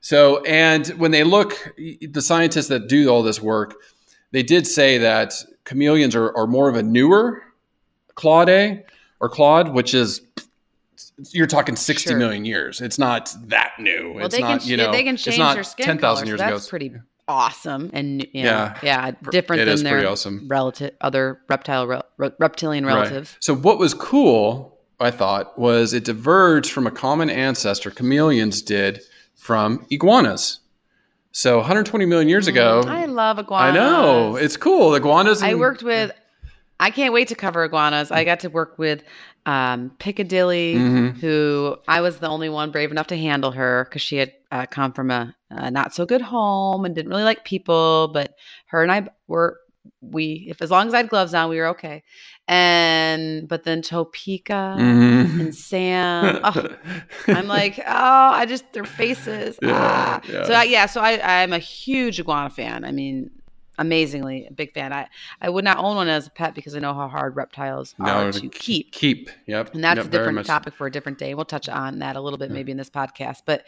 [0.00, 3.74] So, and when they look, the scientists that do all this work,
[4.30, 7.42] they did say that chameleons are, are more of a newer
[8.14, 8.76] clade eh,
[9.20, 10.22] or clade, which is
[11.32, 12.18] you're talking sixty sure.
[12.18, 12.80] million years.
[12.80, 14.12] It's not that new.
[14.14, 16.50] Well, it's they not, can, you know, they can change their skin 10,000 years ago.
[16.50, 16.92] That's pretty
[17.28, 20.48] awesome and you know, yeah, yeah, different than their awesome.
[20.48, 23.32] relative other reptile re- reptilian relatives.
[23.32, 23.44] Right.
[23.44, 29.00] So what was cool, I thought, was it diverged from a common ancestor chameleons did
[29.36, 30.60] from iguanas.
[31.32, 33.70] So 120 million years ago, mm, I love iguanas.
[33.70, 34.94] I know it's cool.
[34.94, 35.42] Iguanas.
[35.42, 36.10] And, I worked with.
[36.80, 38.10] I can't wait to cover iguanas.
[38.10, 39.02] I got to work with
[39.46, 41.18] um, Piccadilly, mm-hmm.
[41.20, 44.66] who I was the only one brave enough to handle her because she had uh,
[44.66, 48.08] come from a, a, not so good home and didn't really like people.
[48.08, 48.34] But
[48.66, 49.58] her and I were
[50.00, 52.02] we if as long as I had gloves on, we were okay.
[52.46, 55.40] And but then Topeka mm-hmm.
[55.40, 56.76] and Sam, oh,
[57.28, 59.58] I'm like, oh, I just their faces.
[59.62, 60.20] Yeah, ah.
[60.28, 60.44] yeah.
[60.44, 62.84] So I, yeah, so I I'm a huge iguana fan.
[62.84, 63.30] I mean,
[63.78, 64.92] amazingly a big fan.
[64.92, 65.08] I,
[65.40, 68.06] I would not own one as a pet because I know how hard reptiles no,
[68.06, 68.92] are to keep.
[68.92, 69.72] Keep, yep.
[69.72, 71.34] And that's yep, a different topic for a different day.
[71.34, 72.54] We'll touch on that a little bit yeah.
[72.54, 73.42] maybe in this podcast.
[73.46, 73.64] But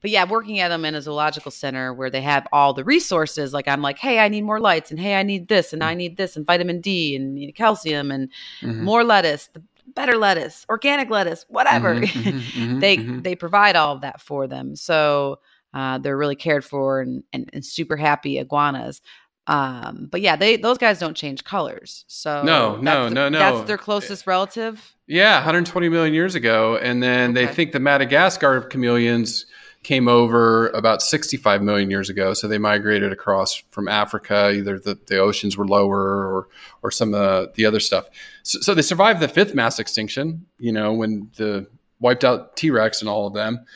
[0.00, 3.52] but yeah, working at them in a zoological center where they have all the resources,
[3.52, 5.94] like I'm like, hey, I need more lights, and hey, I need this, and I
[5.94, 5.98] mm.
[5.98, 8.28] need this, and vitamin D, and calcium, and
[8.60, 8.84] mm-hmm.
[8.84, 9.48] more lettuce.
[9.52, 9.62] The,
[9.94, 11.94] better lettuce, organic lettuce, whatever.
[11.94, 13.22] Mm-hmm, mm-hmm, mm-hmm they mm-hmm.
[13.22, 14.76] they provide all of that for them.
[14.76, 15.38] So
[15.74, 19.02] uh, they're really cared for and, and, and super happy iguanas.
[19.46, 22.04] Um, but yeah, they those guys don't change colors.
[22.08, 23.38] So no, no, the, no, no.
[23.38, 24.94] That's their closest relative.
[25.06, 27.44] Yeah, 120 million years ago, and then okay.
[27.44, 29.44] they think the Madagascar chameleons
[29.82, 32.32] came over about 65 million years ago.
[32.32, 34.50] So they migrated across from Africa.
[34.54, 36.48] Either the, the oceans were lower or
[36.82, 38.06] or some of the, the other stuff.
[38.42, 40.46] So, so they survived the fifth mass extinction.
[40.58, 41.68] You know, when the
[42.00, 43.66] wiped out T Rex and all of them,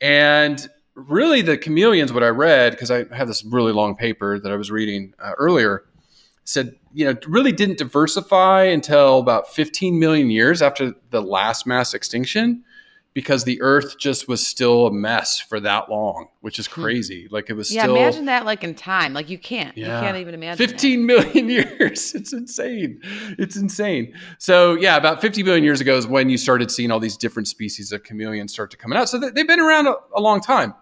[0.00, 4.50] and really the chameleons, what I read, because I had this really long paper that
[4.50, 5.84] I was reading uh, earlier,
[6.44, 11.94] said, you know, really didn't diversify until about 15 million years after the last mass
[11.94, 12.64] extinction
[13.12, 16.82] because the earth just was still a mess for that long, which is hmm.
[16.82, 17.28] crazy.
[17.30, 19.12] Like it was yeah, still, imagine that like in time.
[19.12, 19.76] Like you can't.
[19.76, 19.96] Yeah.
[19.96, 20.56] You can't even imagine.
[20.56, 21.34] Fifteen that.
[21.34, 21.48] million
[21.80, 22.14] years.
[22.14, 23.00] It's insane.
[23.38, 24.14] It's insane.
[24.38, 27.48] So yeah, about 50 million years ago is when you started seeing all these different
[27.48, 29.08] species of chameleons start to come out.
[29.08, 30.74] So they've been around a, a long time.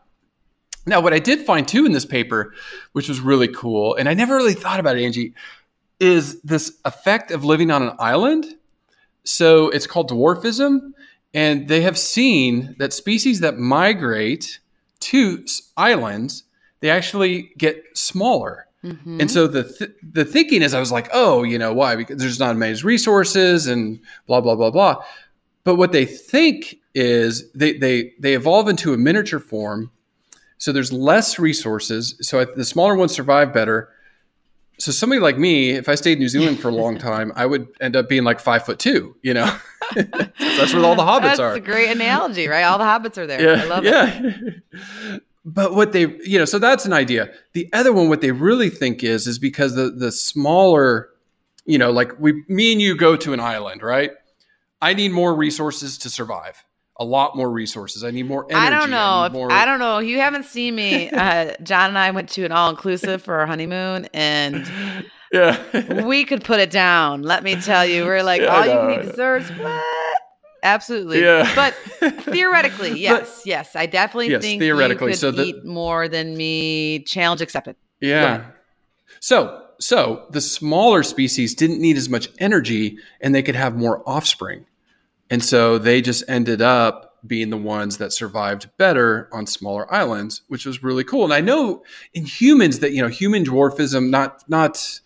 [0.88, 2.55] Now, what I did find too in this paper,
[2.92, 5.35] which was really cool, and I never really thought about it, Angie,
[6.01, 8.46] is this effect of living on an island.
[9.24, 10.92] So it's called dwarfism.
[11.35, 14.61] And they have seen that species that migrate
[15.01, 15.44] to
[15.77, 16.44] islands,
[16.81, 18.66] they actually get smaller.
[18.83, 19.20] Mm-hmm.
[19.20, 21.96] And so the th- the thinking is, I was like, oh, you know why?
[21.96, 25.03] Because there's not many resources and blah blah blah blah.
[25.64, 29.90] But what they think is they they they evolve into a miniature form
[30.59, 32.16] so there's less resources.
[32.21, 33.90] So the smaller ones survive better.
[34.79, 37.47] So somebody like me, if I stayed in New Zealand for a long time, I
[37.47, 39.16] would end up being like five foot two.
[39.23, 39.57] You know,
[39.94, 41.55] that's where all the hobbits that's are.
[41.55, 42.64] That's a great analogy, right?
[42.64, 43.40] All the hobbits are there.
[43.40, 44.21] Yeah, I love yeah.
[44.23, 45.23] it.
[45.44, 47.33] but what they, you know, so that's an idea.
[47.53, 51.11] The other one, what they really think is, is because the the smaller,
[51.66, 54.11] you know, like we, me and you go to an island, right?
[54.81, 56.64] I need more resources to survive
[56.99, 58.03] a lot more resources.
[58.03, 58.67] I need more energy.
[58.67, 58.99] I don't know.
[58.99, 59.53] I, if, more...
[59.53, 59.99] I don't know.
[60.01, 61.11] You haven't seen me.
[61.19, 64.71] Uh, John and I went to an all inclusive for our honeymoon, and
[65.33, 67.23] yeah, we could put it down.
[67.23, 69.51] Let me tell you, we're like yeah, all you can eat desserts.
[69.51, 69.85] What?
[70.63, 71.21] Absolutely.
[71.23, 71.53] Yeah.
[71.55, 71.75] But
[72.23, 76.09] theoretically, yes, but, yes, I definitely yes, think theoretically, you could so the, eat more
[76.09, 77.01] than me.
[77.01, 77.75] Challenge accepted.
[78.01, 78.47] Yeah.
[79.21, 84.03] So so the smaller species didn't need as much energy and they could have more
[84.09, 84.67] offspring.
[85.31, 90.43] And so they just ended up being the ones that survived better on smaller islands,
[90.49, 91.25] which was really cool.
[91.25, 91.83] And I know
[92.14, 95.01] in humans that you know human dwarfism, not not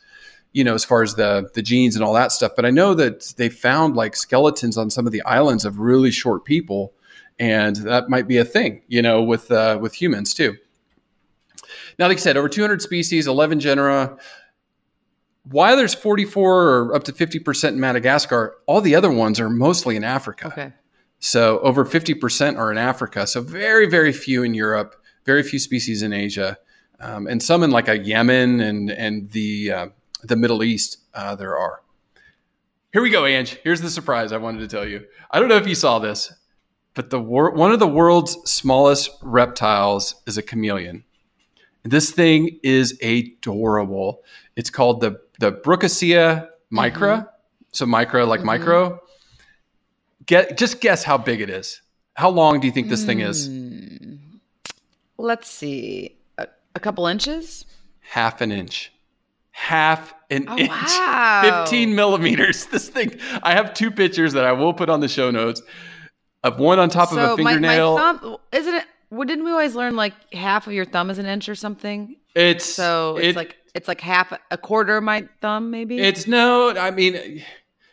[0.52, 2.94] you know as far as the the genes and all that stuff, but I know
[2.94, 6.92] that they found like skeletons on some of the islands of really short people,
[7.38, 10.56] and that might be a thing, you know, with uh, with humans too.
[11.98, 14.18] Now, like I said, over 200 species, 11 genera.
[15.44, 19.96] While there's 44 or up to 50% in Madagascar, all the other ones are mostly
[19.96, 20.48] in Africa.
[20.48, 20.72] Okay.
[21.18, 23.26] So over 50% are in Africa.
[23.26, 26.58] So very, very few in Europe, very few species in Asia,
[27.00, 29.86] um, and some in like a Yemen and and the uh,
[30.22, 30.98] the Middle East.
[31.14, 31.82] Uh, there are.
[32.92, 33.58] Here we go, Ange.
[33.64, 35.04] Here's the surprise I wanted to tell you.
[35.30, 36.32] I don't know if you saw this,
[36.94, 41.04] but the wor- one of the world's smallest reptiles is a chameleon.
[41.84, 44.22] This thing is adorable.
[44.56, 46.92] It's called the the Brookesia micra.
[46.92, 47.28] Mm-hmm.
[47.72, 48.46] So micra like mm-hmm.
[48.46, 49.00] micro.
[50.26, 51.80] Get just guess how big it is.
[52.14, 53.06] How long do you think this mm.
[53.06, 53.46] thing is?
[53.48, 54.16] Hmm.
[55.16, 56.16] Let's see.
[56.36, 57.64] A, a, couple inches?
[58.00, 58.92] Half an inch.
[59.52, 60.70] Half an oh, inch.
[60.70, 61.62] Wow.
[61.64, 62.66] 15 millimeters.
[62.70, 65.62] This thing, I have two pictures that I will put on the show notes
[66.42, 67.96] of one on top so of a fingernail.
[67.96, 68.84] My, my thumb, isn't it?
[69.10, 72.16] Well, didn't we always learn like half of your thumb is an inch or something?
[72.34, 75.98] It's so it's it, like it's like half a quarter of my thumb, maybe.
[75.98, 77.42] It's no, I mean,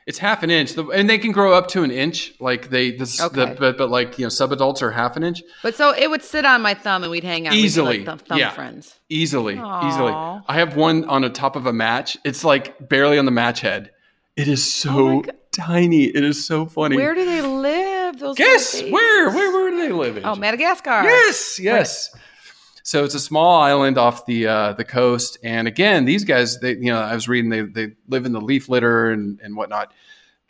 [0.05, 2.33] it's half an inch, and they can grow up to an inch.
[2.39, 3.35] Like they, this, okay.
[3.45, 5.41] the, but but like you know, subadults are half an inch.
[5.63, 8.03] But so it would sit on my thumb, and we'd hang out easily.
[8.03, 8.99] Like thumb yeah, friends.
[9.09, 9.87] Easily, Aww.
[9.87, 10.13] easily.
[10.47, 12.17] I have one on the top of a match.
[12.25, 13.91] It's like barely on the match head.
[14.35, 16.05] It is so oh tiny.
[16.05, 16.95] It is so funny.
[16.95, 18.19] Where do they live?
[18.19, 19.29] Those guess where?
[19.29, 20.21] Where where do they live?
[20.23, 21.03] Oh, Madagascar.
[21.03, 22.09] Yes, yes.
[22.13, 22.21] Right.
[22.83, 26.71] So it's a small island off the uh, the coast, and again, these guys, they
[26.71, 29.91] you know, I was reading they they live in the leaf litter and and whatnot,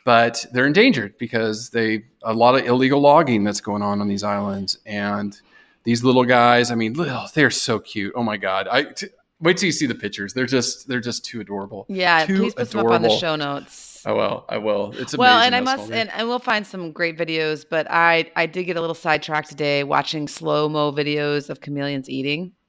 [0.04, 4.22] but they're endangered because they a lot of illegal logging that's going on on these
[4.22, 5.40] islands, and
[5.84, 6.94] these little guys, I mean,
[7.34, 8.12] they're so cute.
[8.14, 8.84] Oh my god, I.
[8.84, 9.08] T-
[9.40, 10.34] wait till you see the pictures.
[10.34, 11.86] They're just they're just too adorable.
[11.88, 12.92] Yeah, too please put adorable.
[12.92, 13.89] them up on the show notes.
[14.06, 14.44] I will.
[14.48, 14.90] I will.
[14.92, 15.18] It's amazing.
[15.18, 17.64] Well, and I must, and, and we'll find some great videos.
[17.68, 22.08] But I, I did get a little sidetracked today watching slow mo videos of chameleons
[22.08, 22.52] eating.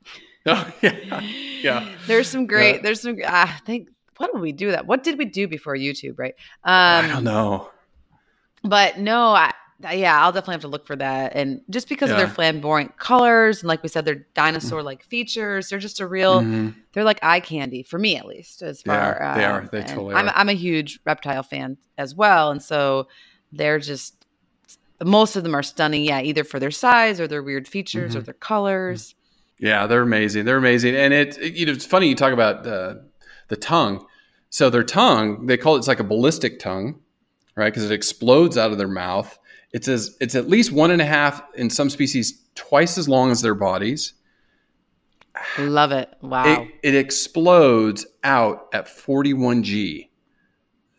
[0.48, 1.22] Oh yeah,
[1.62, 1.88] yeah.
[2.08, 2.78] there's some great.
[2.78, 2.82] Yeah.
[2.82, 3.16] There's some.
[3.24, 3.90] I think.
[4.18, 4.88] What did we do that?
[4.88, 6.18] What did we do before YouTube?
[6.18, 6.34] Right.
[6.64, 7.70] Um, I don't know.
[8.64, 11.36] But no, I, yeah, I'll definitely have to look for that.
[11.36, 12.16] And just because yeah.
[12.16, 16.08] of their flamboyant colors and like we said, their dinosaur like features, they're just a
[16.08, 16.70] real, mm-hmm.
[16.94, 18.62] they're like eye candy for me at least.
[18.62, 20.34] As far they are, they totally I'm, are.
[20.36, 23.08] I'm a huge reptile fan as well, and so
[23.52, 24.26] they're just
[25.04, 26.04] most of them are stunning.
[26.04, 28.20] Yeah, either for their size or their weird features mm-hmm.
[28.20, 29.16] or their colors.
[29.60, 30.46] Yeah, they're amazing.
[30.46, 33.08] They're amazing, and it, it you know it's funny you talk about the
[33.48, 34.06] the tongue.
[34.50, 37.00] So their tongue, they call it it's like a ballistic tongue,
[37.56, 37.72] right?
[37.72, 39.38] Because it explodes out of their mouth
[39.74, 43.32] it's as it's at least one and a half in some species, twice as long
[43.32, 44.14] as their bodies.
[45.58, 46.14] Love it!
[46.22, 46.46] Wow.
[46.46, 50.12] It, it explodes out at 41 G.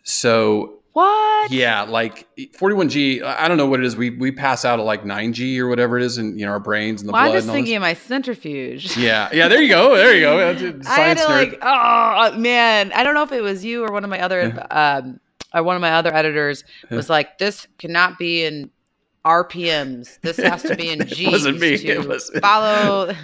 [0.05, 1.51] So what?
[1.51, 3.23] Yeah, like 41G.
[3.25, 3.97] I don't know what it is.
[3.97, 6.61] We we pass out at like 9G or whatever it is in you know our
[6.61, 7.31] brains and the well, blood.
[7.31, 8.97] I'm just thinking of my centrifuge.
[9.03, 9.49] Yeah, yeah.
[9.49, 9.97] There you go.
[9.97, 10.55] There you go.
[10.55, 11.29] Science I had to nerd.
[11.29, 14.67] like, oh man, I don't know if it was you or one of my other
[14.71, 15.19] um,
[15.57, 18.71] uh, one of my other editors was like, "This cannot be in
[19.25, 20.21] RPMs.
[20.21, 21.75] This has to be in G." it wasn't me.
[21.75, 23.15] It was follow.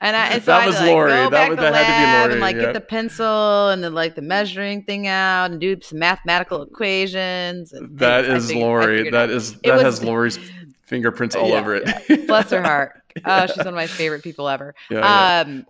[0.00, 1.10] And I and so that I was like, Lori.
[1.10, 2.32] go that back was, to that lab had to be Lori.
[2.32, 2.62] and like yeah.
[2.62, 7.72] get the pencil and then like the measuring thing out and do some mathematical equations.
[7.72, 8.50] And that things.
[8.50, 9.10] is Lori.
[9.10, 10.38] That is that was, has Lori's
[10.86, 11.88] fingerprints all yeah, over it.
[12.08, 12.16] Yeah.
[12.26, 13.02] Bless her heart.
[13.24, 14.74] Oh, she's one of my favorite people ever.
[14.90, 15.64] Um,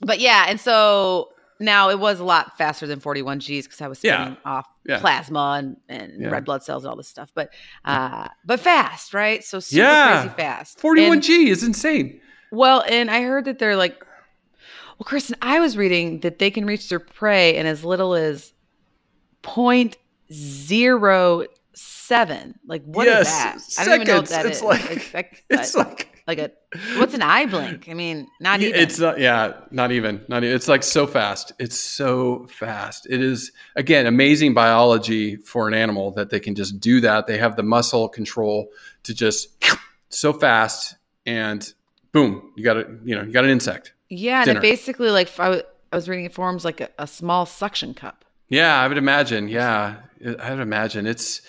[0.00, 1.28] but yeah, and so
[1.60, 4.50] now it was a lot faster than 41 Gs because I was spinning yeah.
[4.50, 4.98] off yeah.
[4.98, 6.28] plasma and, and yeah.
[6.28, 7.30] red blood cells and all this stuff.
[7.34, 7.50] But
[7.84, 9.42] uh, but fast, right?
[9.44, 10.22] So super yeah.
[10.22, 10.80] crazy fast.
[10.80, 12.20] 41 and, G is insane.
[12.50, 14.04] Well, and I heard that they're like,
[14.98, 18.52] well, Kristen, I was reading that they can reach their prey in as little as
[19.42, 19.96] point
[20.32, 22.58] zero seven.
[22.66, 23.60] Like what yes, is that?
[23.60, 23.78] Seconds.
[23.78, 24.62] I don't even know what that it's is.
[24.62, 26.52] Like, it's like, it's like like a
[26.96, 27.88] what's an eye blink?
[27.88, 28.80] I mean, not even.
[28.80, 29.18] It's not.
[29.18, 30.24] Yeah, not even.
[30.28, 30.54] Not even.
[30.54, 31.52] It's like so fast.
[31.58, 33.06] It's so fast.
[33.08, 37.26] It is again amazing biology for an animal that they can just do that.
[37.26, 38.68] They have the muscle control
[39.04, 39.48] to just
[40.08, 41.72] so fast and
[42.12, 42.88] boom, you got it.
[43.04, 43.92] You know, you got an insect.
[44.08, 47.94] Yeah, and it basically like I was reading it forms like a, a small suction
[47.94, 48.24] cup.
[48.48, 49.48] Yeah, I would imagine.
[49.48, 49.96] Yeah,
[50.38, 51.42] I would imagine it's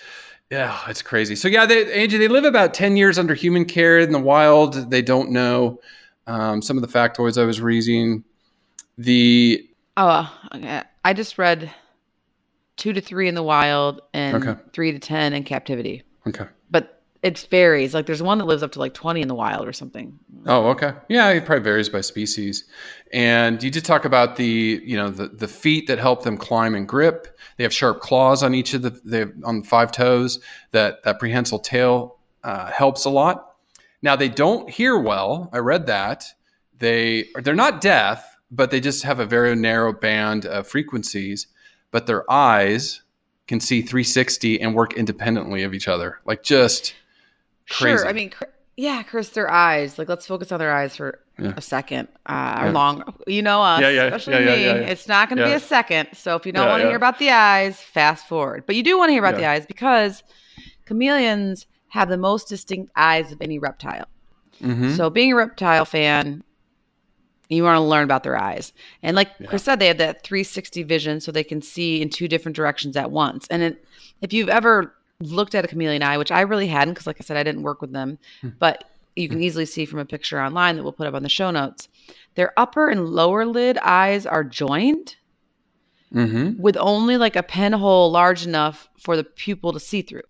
[0.54, 1.34] yeah, it's crazy.
[1.34, 4.88] So yeah, they, Angie, they live about ten years under human care in the wild.
[4.88, 5.80] They don't know
[6.28, 8.22] um, some of the factoids I was reading.
[8.96, 10.82] The oh, okay.
[11.04, 11.72] I just read
[12.76, 14.60] two to three in the wild and okay.
[14.72, 16.04] three to ten in captivity.
[16.24, 17.94] Okay, but it varies.
[17.94, 20.18] Like there's one that lives up to like 20 in the wild or something.
[20.44, 20.92] Oh, okay.
[21.08, 22.64] Yeah, it probably varies by species.
[23.14, 26.74] And you did talk about the, you know, the, the feet that help them climb
[26.74, 27.38] and grip.
[27.56, 30.38] They have sharp claws on each of the, they have on five toes.
[30.72, 33.56] That that prehensile tail uh, helps a lot.
[34.02, 35.48] Now they don't hear well.
[35.50, 36.26] I read that
[36.78, 41.46] they they're not deaf, but they just have a very narrow band of frequencies.
[41.90, 43.00] But their eyes
[43.46, 46.20] can see 360 and work independently of each other.
[46.26, 46.92] Like just
[47.70, 47.98] crazy.
[47.98, 48.06] Sure.
[48.08, 48.44] I mean, cr-
[48.76, 49.98] yeah, Chris, their eyes.
[49.98, 51.52] Like, let's focus on their eyes for Yeah.
[51.56, 52.08] a second.
[52.26, 52.66] Uh, Yeah.
[52.68, 53.14] Or long.
[53.26, 54.64] You know us, Yeah, yeah, especially me.
[54.64, 56.08] It's not going to be a second.
[56.14, 58.64] So if you don't want to hear about the eyes, fast forward.
[58.66, 60.22] But you do want to hear about the eyes because
[60.86, 64.06] chameleons have the most distinct eyes of any reptile.
[64.60, 64.96] Mhm.
[64.96, 66.42] So being a reptile fan,
[67.48, 68.72] you want to learn about their eyes.
[69.02, 72.26] And like Chris said, they have that 360 vision so they can see in two
[72.26, 73.46] different directions at once.
[73.50, 73.84] And it,
[74.22, 77.24] if you've ever looked at a chameleon eye, which I really hadn't, because like I
[77.24, 78.18] said, I didn't work with them,
[78.58, 81.28] but you can easily see from a picture online that we'll put up on the
[81.28, 81.88] show notes.
[82.34, 85.16] Their upper and lower lid eyes are joined
[86.12, 86.58] Mhm.
[86.58, 90.22] with only like a pinhole large enough for the pupil to see through.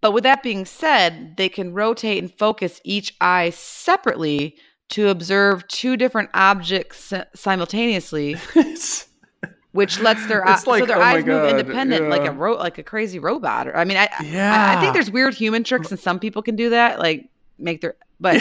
[0.00, 4.56] But with that being said, they can rotate and focus each eye separately
[4.90, 8.36] to observe two different objects simultaneously,
[9.78, 12.56] which lets their eyes like, so their oh eyes move God, independent, like a ro-
[12.56, 13.68] like a crazy robot.
[13.68, 16.56] Or, I mean, I, I I think there's weird human tricks, and some people can
[16.56, 18.36] do that, like make their but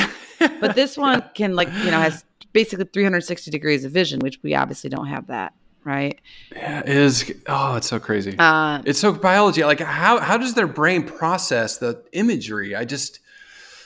[0.62, 4.56] but this one can like you know has basically 360 degrees of vision, which we
[4.56, 6.20] obviously don't have that, right?
[6.52, 7.32] Yeah, it is.
[7.48, 8.36] Oh, it's so crazy.
[8.40, 9.64] Uh, it's so biology.
[9.64, 12.76] Like how how does their brain process the imagery?
[12.76, 13.20] I just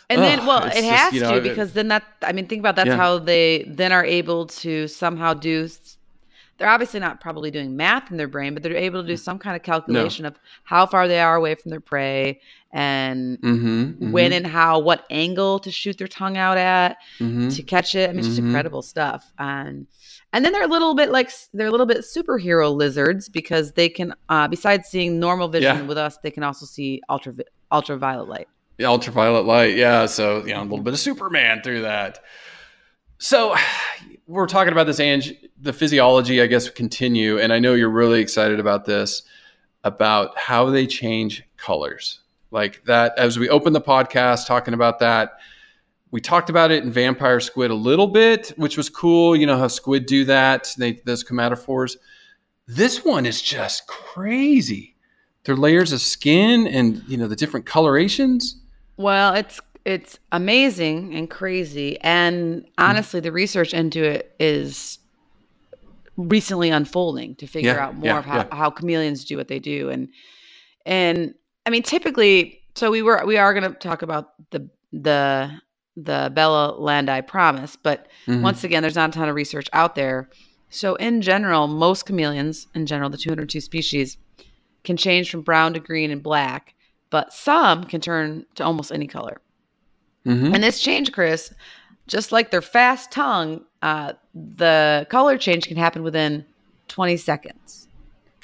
[0.10, 2.48] And then, well, it just, has you know, to it- because then that, I mean,
[2.48, 2.96] think about that's Yeah.
[3.04, 5.68] how they then are able to somehow do.
[6.62, 9.40] They're obviously not probably doing math in their brain, but they're able to do some
[9.40, 12.40] kind of calculation of how far they are away from their prey
[12.72, 17.64] and mm-hmm, when and how, what angle to shoot their tongue out at hmm to
[17.64, 18.10] catch it.
[18.10, 18.46] I mean, it's just Mhm.
[18.46, 19.34] incredible stuff.
[19.40, 19.88] And
[20.34, 23.90] and then they're a little bit like they're a little bit superhero lizards because they
[23.90, 25.82] can, uh, besides seeing normal vision Yeah.
[25.88, 27.34] with us, they can also see ultra
[27.72, 28.48] ultraviolet light.
[28.78, 29.76] The ultraviolet light.
[29.76, 30.06] Yeah.
[30.06, 32.20] So, you know, a little bit of Superman through that.
[33.22, 33.56] So
[34.28, 37.40] we're talking about this, Ange, the physiology, I guess, continue.
[37.40, 39.22] And I know you're really excited about this,
[39.84, 42.20] about how they change colors.
[42.50, 45.38] Like that, as we open the podcast talking about that,
[46.10, 49.34] we talked about it in Vampire Squid a little bit, which was cool.
[49.34, 51.96] You know how squid do that, they, those chromatophores.
[52.68, 54.96] This one is just crazy.
[55.46, 58.58] Their layers of skin and, you know, the different colorations.
[58.98, 65.00] Well, it's it's amazing and crazy, and honestly, the research into it is
[66.18, 68.56] recently unfolding to figure Yeah, out more yeah, of how, yeah.
[68.56, 70.10] how chameleons do what they do, and
[70.86, 71.34] and
[71.66, 75.52] I mean, typically, so we were we are going to talk about the the
[75.98, 78.42] the Belalanda promise, but Mhm.
[78.42, 80.30] once again, there's not a ton of research out there.
[80.70, 84.18] So, in general, most chameleons, in general, the 202 species,
[84.86, 86.74] can change from brown to green and black,
[87.10, 89.42] but some can turn to almost any color.
[90.26, 90.54] Mhm.
[90.54, 91.54] And this change, Chris,
[92.08, 96.46] just like their fast tongue, uh, the color change can happen within
[96.88, 97.88] 20 seconds,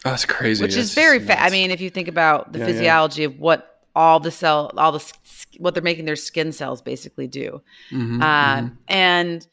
[0.04, 0.64] That's crazy.
[0.64, 1.42] which That's is very fast.
[1.42, 2.72] I mean, if you think about the Yeah, yeah.
[2.74, 5.14] physiology of what all the cell, all the
[5.60, 7.62] what they're making their skin cells basically do.
[7.92, 8.78] Mhm, Uh, mhm.
[8.88, 9.48] And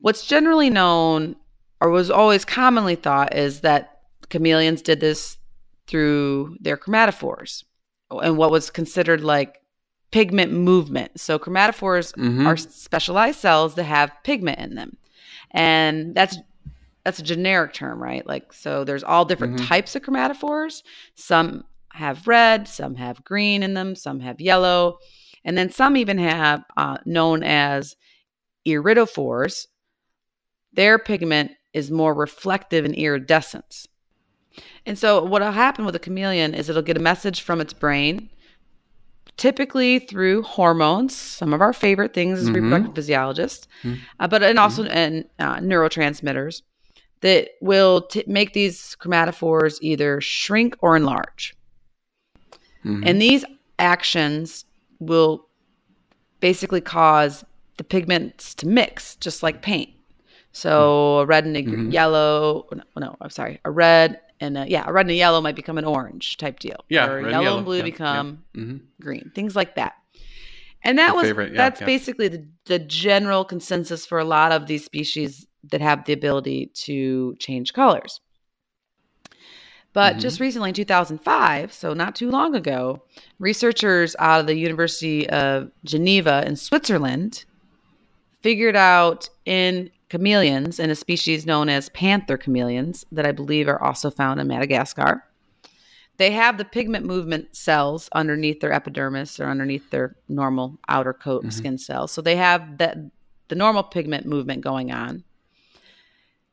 [0.00, 1.36] what's generally known,
[1.80, 5.36] or was always commonly thought, is that chameleons did this
[5.86, 7.64] through their chromatophores
[8.10, 9.60] and what was considered like
[10.12, 11.18] pigment movement.
[11.18, 12.46] So chromatophores Mhm.
[12.46, 14.96] are specialized cells that have pigment in them,
[15.50, 16.36] and that's
[17.04, 18.24] that's a generic term, right?
[18.24, 19.66] Like so, there's all different Mhm.
[19.68, 20.82] types of chromatophores.
[21.16, 24.98] Some have red, some have green in them, some have yellow,
[25.44, 27.96] and then some even have uh, known as
[28.66, 29.66] iridophores.
[30.72, 33.86] Their pigment is more reflective and iridescent.
[34.86, 37.72] And so, what will happen with a chameleon is it'll get a message from its
[37.72, 38.28] brain,
[39.36, 42.54] typically through hormones, some of our favorite things as Mhm.
[42.54, 43.98] reproductive physiologists, Mhm.
[44.20, 46.62] uh, but and also and uh, neurotransmitters
[47.20, 51.54] that will t- make these chromatophores either shrink or enlarge.
[52.84, 53.02] Mhm.
[53.06, 53.44] And these
[53.78, 54.64] actions
[54.98, 55.46] will
[56.40, 57.44] basically cause
[57.78, 59.90] the pigments to mix, just like paint.
[60.52, 61.92] So a red and a Mhm.
[61.92, 65.40] yellow, no, no, I'm sorry, a red and a, yeah, a red and a yellow
[65.40, 66.84] might become an orange type deal.
[66.88, 68.80] Yeah, or red and yellow, yellow, and blue yeah, become Mhm.
[69.00, 69.94] green, things like that.
[70.84, 71.86] And that was favorite, yeah, that's yeah.
[71.86, 76.72] basically the, the general consensus for a lot of these species that have the ability
[76.74, 78.20] to change colors.
[79.94, 83.02] But just recently, in 2005, so not too long ago,
[83.38, 87.44] researchers out of the University of Geneva in Switzerland
[88.40, 93.82] figured out in chameleons, in a species known as panther chameleons, that I believe are
[93.82, 95.24] also found in Madagascar.
[96.18, 101.40] They have the pigment movement cells underneath their epidermis or underneath their normal outer coat
[101.40, 101.50] mm-hmm.
[101.50, 102.12] skin cells.
[102.12, 102.98] So they have that
[103.48, 105.24] the normal pigment movement going on.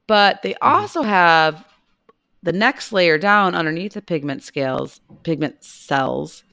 [0.07, 0.75] But they mm-hmm.
[0.75, 1.65] also have
[2.41, 6.45] the next layer down underneath the pigment scales, pigment cells.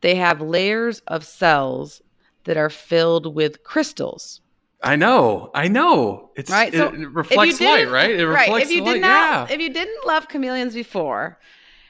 [0.00, 2.02] They have layers of cells
[2.42, 4.40] that are filled with crystals.
[4.82, 6.30] I know, I know.
[6.36, 6.72] It's Right.
[6.72, 8.10] It, So it if you reflects light, right?
[8.10, 8.62] It reflects right.
[8.62, 9.08] If you the did light.
[9.08, 11.38] not, if you didn't love chameleons before,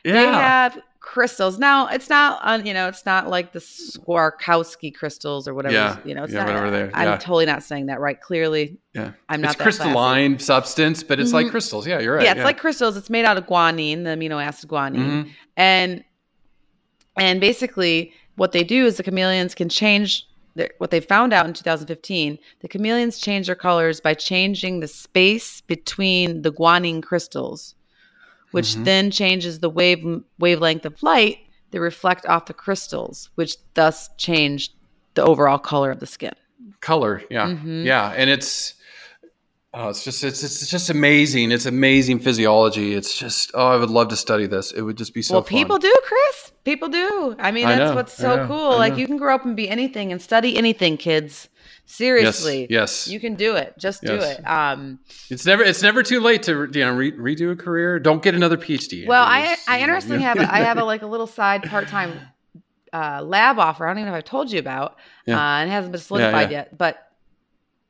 [0.04, 1.58] yeah, they have crystals.
[1.58, 5.74] Now it's not on, you know, it's not like the Swarovski crystals or whatever.
[5.74, 5.98] Yeah.
[6.04, 6.48] You know, it's Yeah, not.
[6.48, 6.90] whatever they are.
[6.92, 7.16] I'm Yeah.
[7.16, 8.20] totally not saying that right.
[8.20, 9.12] Clearly, yeah.
[9.28, 11.50] I'm not It's that crystalline substance, but it's like Mhm.
[11.52, 11.86] crystals.
[11.86, 12.24] Yeah, you're right.
[12.24, 12.96] yeah, it's like crystals.
[12.96, 15.28] It's made out of guanine, the amino acid guanine, Mhm.
[15.56, 16.04] and
[17.16, 20.26] and basically what they do is the chameleons can change.
[20.78, 25.60] What they found out in 2015, the chameleons change their colors by changing the space
[25.60, 27.74] between the guanine crystals,
[28.50, 28.84] which Mhm.
[28.84, 30.04] then changes the wave
[30.38, 31.38] wavelength of light
[31.70, 34.70] that reflect off the crystals, which thus change
[35.14, 36.32] the overall color of the skin.
[36.80, 37.22] color.
[37.30, 37.84] Yeah, Mhm.
[37.84, 38.74] yeah, and it's.
[39.72, 41.52] Oh, it's just it's it's just amazing.
[41.52, 42.94] It's amazing physiology.
[42.94, 44.72] It's just oh, I would love to study this.
[44.72, 45.34] It would just be so.
[45.34, 45.48] well, fun.
[45.48, 46.52] people do, Chris.
[46.64, 47.36] People do.
[47.38, 48.70] I mean, I that's know, what's so know, cool.
[48.70, 51.48] Like you can grow up and be anything and study anything, kids.
[51.86, 52.66] Seriously.
[52.70, 53.08] yes.
[53.08, 53.74] You can do it.
[53.78, 54.40] Just do it.
[54.46, 54.98] Um
[55.28, 58.00] It's never it's never too late to you know re- redo a career.
[58.00, 59.06] Don't get another PhD.
[59.06, 59.22] well.
[59.24, 62.20] I I you know, interestingly have a, I have a like a little side part-time
[62.92, 63.86] uh, lab offer.
[63.86, 64.96] I don't even know if I've told you about.
[65.26, 65.36] Yeah.
[65.36, 66.58] Uh, and it hasn't been solidified yeah.
[66.58, 67.09] yet, but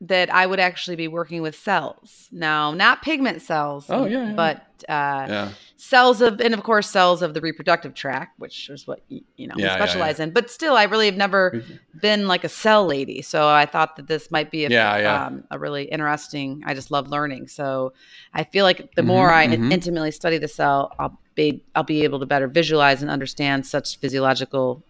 [0.01, 2.27] that I would actually be working with cells.
[2.31, 3.85] Now, not pigment cells.
[3.89, 4.33] Oh, yeah, yeah.
[4.35, 5.51] But uh yeah.
[5.77, 9.53] cells of and of course cells of the reproductive tract which is what you know
[9.55, 11.61] we Yeah, yeah, specialize in but still i really have never
[12.01, 15.25] been like a cell lady so i thought that this might be a, Yeah, yeah.
[15.27, 17.93] Um, a really interesting i just love learning so
[18.33, 19.71] i feel like the Mhm, more i mhm.
[19.71, 23.99] intimately study the cell i'll be i'll be able to better visualize and understand such
[23.99, 24.83] physiological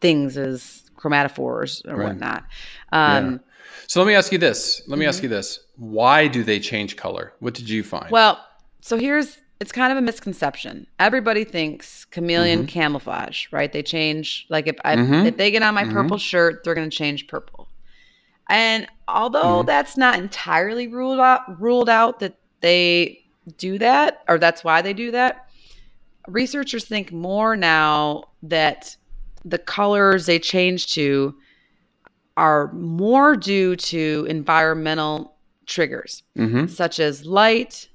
[0.00, 2.04] things as chromatophores or Right.
[2.04, 2.44] whatnot
[2.92, 3.40] um,
[3.88, 4.82] So let me ask you this.
[4.86, 5.08] Let me Mm-hmm.
[5.08, 5.60] ask you this.
[5.76, 7.34] Why do they change color?
[7.40, 8.10] What did you find?
[8.10, 8.38] Well,
[8.80, 10.86] so here's it's kind of a misconception.
[10.98, 12.66] Everybody thinks chameleon Mm-hmm.
[12.66, 13.72] camouflage, right?
[13.72, 15.26] They change like if I Mhm.
[15.26, 15.92] if they get on my Mhm.
[15.92, 17.68] purple shirt, they're going to change purple.
[18.50, 19.66] And although Mm-hmm.
[19.66, 23.20] that's not entirely ruled out ruled out that they
[23.56, 25.46] do that or that's why they do that,
[26.28, 28.96] researchers think more now that
[29.44, 31.34] the colors they change to
[32.36, 35.34] are more due to environmental
[35.66, 36.66] triggers mm-hmm.
[36.66, 37.88] such as light,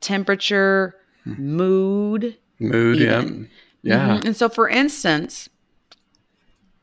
[0.00, 2.36] temperature, mood.
[2.58, 2.98] Mood.
[2.98, 3.22] Yeah.
[3.22, 3.48] even.
[3.82, 4.08] Yeah.
[4.18, 4.24] Mhm.
[4.26, 5.48] And so, for instance,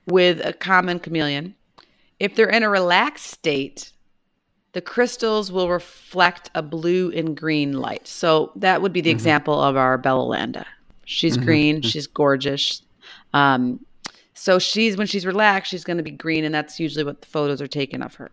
[0.07, 1.55] with a common chameleon,
[2.19, 3.91] if they're in a relaxed state,
[4.73, 8.07] the crystals will reflect a blue and green light.
[8.07, 9.15] So that would be the Mm-hmm.
[9.17, 10.65] example of our Belalanda.
[11.05, 11.81] She's green.
[11.81, 12.81] She's gorgeous.
[13.33, 13.85] Um,
[14.41, 17.27] so she's when she's relaxed, she's going to be green, and that's usually what the
[17.27, 18.31] photos are taken of her.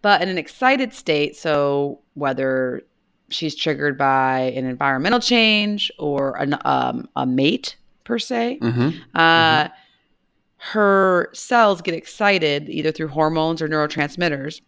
[0.00, 2.82] But in an excited state, so whether
[3.28, 8.98] she's triggered by an environmental change or an, um, a mate per se, Mm-hmm.
[9.14, 9.68] uh,
[10.56, 14.60] her cells get excited either through hormones or neurotransmitters.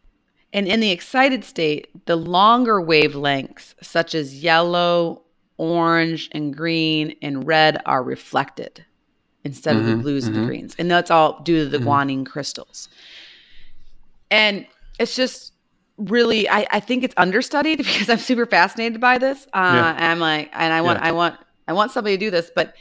[0.53, 5.23] And in the excited state, the longer wavelengths, such as yellow,
[5.57, 8.85] orange, and green and red, are reflected
[9.45, 10.47] instead of the Mhm, blues and the mhm.
[10.47, 10.75] greens.
[10.79, 12.89] And that's all due to the guanine crystals.
[14.31, 14.67] And
[14.99, 15.53] it's just
[15.99, 19.47] really, I, I think it's understudied because I'm super fascinated by this.
[19.53, 19.95] Uh, Yeah.
[19.97, 21.09] And I'm like, and I want, Yeah.
[21.09, 21.37] I want,
[21.69, 22.51] I want somebody to do this.
[22.55, 22.75] But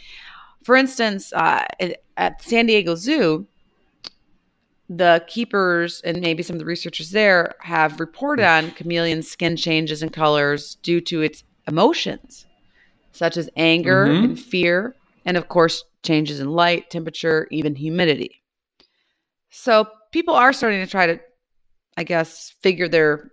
[0.64, 1.66] for instance, uh,
[2.18, 3.46] at- San Diego Zoo,
[4.90, 10.02] the keepers and maybe some of the researchers there have reported on chameleon skin changes
[10.04, 12.46] and colors due to its emotions,
[13.14, 14.24] such as anger Mhm.
[14.24, 14.96] and fear,
[15.26, 18.44] and of course, changes in light, temperature, even humidity.
[19.50, 21.20] So people are starting to try to,
[21.98, 23.32] I guess, figure their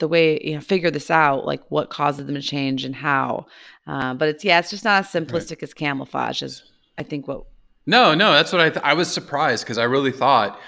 [0.00, 3.46] the way you know figure this out, like what causes them to change and how.
[3.86, 6.62] Uh, but it's yeah, it's just not as simplistic as camouflage as
[6.98, 7.44] I think what
[7.86, 10.58] No, no, that's what I th- I was surprised because I really thought,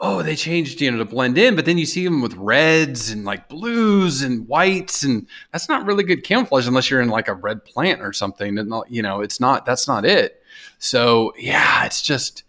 [0.00, 3.10] oh, they changed you know to blend in, but then you see them with reds
[3.10, 7.28] and like blues and whites, and that's not really good camouflage unless you're in like
[7.28, 8.58] a red plant or something.
[8.58, 10.42] And you know, it's not that's not it.
[10.78, 12.42] So yeah, it's just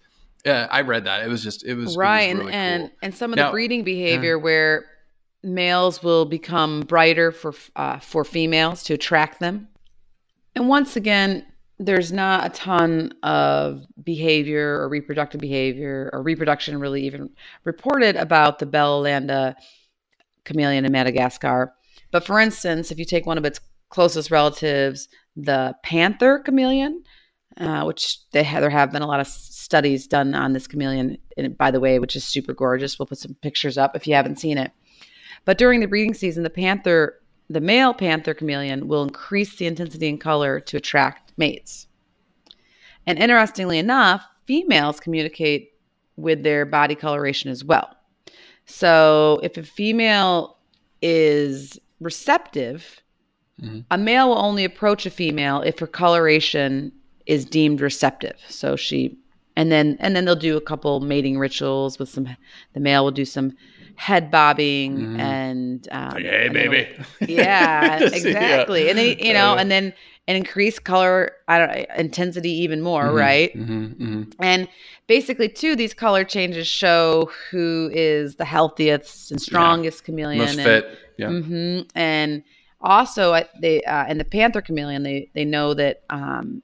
[0.46, 1.24] yeah, I read that.
[1.24, 2.92] It was just it was it right was and really and, cool.
[3.02, 4.86] and some of Now- the breeding behavior where
[5.44, 9.68] males will become brighter for uh, for females to attract them
[10.56, 11.46] And once again,
[11.78, 17.30] there's not a ton of behavior or reproductive behavior or reproduction really even
[17.64, 19.56] reported about the Belalanda
[20.46, 21.74] chameleon in Madagascar.
[22.12, 23.60] But for instance, if you take one of its
[23.90, 27.04] closest relatives, the panther chameleon,
[27.58, 31.58] uh, which they there have been a lot of studies done on this chameleon, and
[31.58, 32.98] by the way, which is super gorgeous.
[32.98, 34.72] We'll put some pictures up if you haven't seen it.
[35.46, 37.20] But during the breeding season, the panther,
[37.50, 41.88] the male panther chameleon, will increase the intensity and color to attract mates.
[43.06, 45.74] And interestingly enough, females communicate
[46.18, 47.96] with their body coloration as well.
[48.66, 50.58] So if a female
[51.02, 53.02] is receptive,
[53.62, 53.82] mm-hmm.
[53.92, 56.92] a male will only approach a female if her coloration
[57.26, 58.38] is deemed receptive.
[58.48, 59.18] So she
[59.56, 62.28] and then and then they'll do a couple mating rituals with some
[62.74, 63.54] the male will do some
[63.98, 65.20] head bobbing mm-hmm.
[65.20, 66.88] and um, like, hey baby
[67.32, 69.94] yeah exactly and then you know and then
[70.28, 73.54] and increase color I don't intensity even more, mm-hmm, right?
[73.56, 74.24] Mm-hmm, mm-hmm.
[74.40, 74.68] And
[75.08, 80.06] basically, too, these color changes show who is the healthiest and strongest yeah.
[80.06, 81.28] chameleon, most and, fit, yeah.
[81.28, 82.44] Mm-hmm, and
[82.82, 86.64] also, they uh, in the panther chameleon, they they know that um,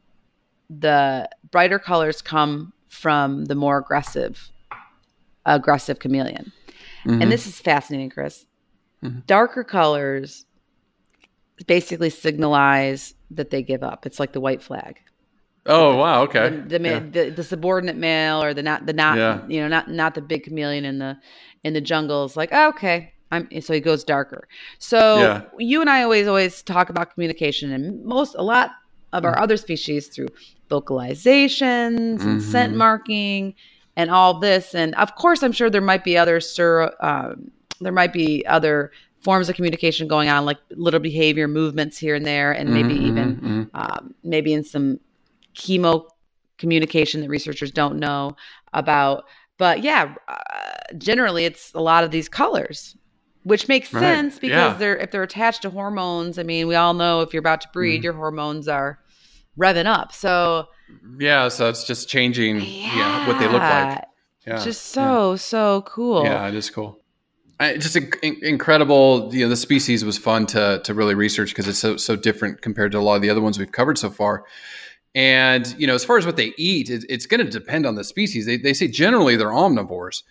[0.69, 4.51] the brighter colors come from the more aggressive
[5.45, 6.51] aggressive chameleon,
[7.03, 7.29] and mm-hmm.
[7.29, 8.45] this is fascinating, Chris.
[9.03, 9.19] Mm-hmm.
[9.27, 10.45] Darker colors
[11.67, 14.05] basically signalize that they give up.
[14.05, 14.99] It's like the white flag.
[15.65, 16.23] Oh wow!
[16.23, 16.49] Okay.
[16.49, 16.99] The, the, yeah.
[16.99, 19.41] the, the, subordinate male or the not the not yeah.
[19.47, 21.17] you know not not the big chameleon in the
[21.63, 23.13] in the jungle is like oh, okay.
[23.31, 24.47] I'm so he goes darker.
[24.79, 25.41] So yeah.
[25.59, 28.71] you and I always always talk about communication and most a lot
[29.13, 29.43] of our mm-hmm.
[29.43, 30.29] other species through
[30.69, 32.27] vocalizations mm-hmm.
[32.27, 33.53] and scent marking
[33.95, 34.73] and all this.
[34.73, 38.91] And of course, I'm sure there might be other sur, um, there might be other
[39.21, 43.07] forms of communication going on, like little behavior movements here and there, and maybe mm-hmm,
[43.07, 43.63] even mm-hmm.
[43.73, 44.99] Um, maybe in some
[45.55, 46.07] chemo
[46.57, 48.35] communication that researchers don't know
[48.73, 49.25] about.
[49.57, 50.37] But yeah, uh,
[50.97, 52.95] generally it's a lot of these colors,
[53.43, 54.01] which makes right.
[54.01, 54.77] sense because yeah.
[54.77, 56.39] they're if they're attached to hormones.
[56.39, 58.99] I mean, we all know if you're about to breed, mm your hormones are
[59.57, 60.13] revving up.
[60.13, 60.67] So
[61.19, 64.03] yeah, so it's just changing yeah, yeah what they look like.
[64.45, 66.23] Yeah, just so so cool.
[66.23, 66.99] Yeah, it is cool
[67.59, 69.29] It's just incredible.
[69.31, 72.61] You know, the species was fun to to really research because it's so so different
[72.61, 74.45] compared to a lot of the other ones we've covered so far.
[75.13, 77.95] And you know, as far as what they eat, it, it's going to depend on
[77.95, 78.45] the species.
[78.45, 80.23] They they say generally they're omnivores,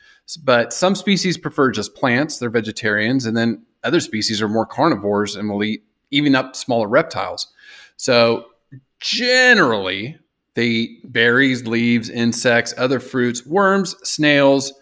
[0.43, 5.37] but some species prefer just plants; they're vegetarians, and then other species are more carnivores
[5.37, 7.53] and will eat even up smaller reptiles.
[7.97, 8.47] So
[9.01, 10.19] generally,
[10.61, 14.73] they eat berries, leaves, insects, other fruits, worms, snails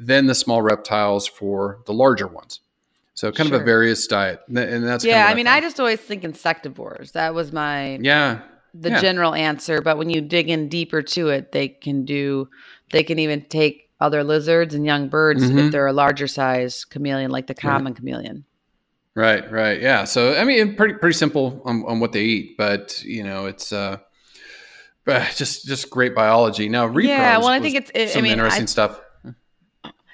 [0.00, 2.60] then the small reptiles for the larger ones.
[3.14, 3.56] So kind sure.
[3.56, 5.26] of a various diet, and that's yeah.
[5.26, 7.12] I mean, I, I, just always think insectivores.
[7.12, 8.40] That was my yeah
[8.72, 9.00] the yeah.
[9.00, 9.82] general answer.
[9.82, 12.48] But when you dig in deeper to it, they can do.
[12.92, 15.58] They can even take other lizards and young birds mm-hmm.
[15.58, 18.44] if they're a larger size chameleon, like the common chameleon.
[19.14, 20.04] Right, right, yeah.
[20.04, 23.70] So I mean, pretty pretty simple on, on what they eat, but you know, it's
[23.70, 23.98] uh,
[25.06, 26.68] just just great biology.
[26.68, 27.38] Now, yeah.
[27.38, 29.00] Well, I think it's it, some I mean, interesting I, stuff.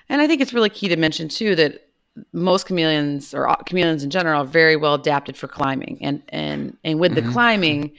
[0.09, 1.89] And I think it's really key to mention too that
[2.33, 7.01] most chameleons or chameleons in general are very well adapted for climbing, and and and
[7.01, 7.27] with mm-hmm.
[7.27, 7.93] the climbing,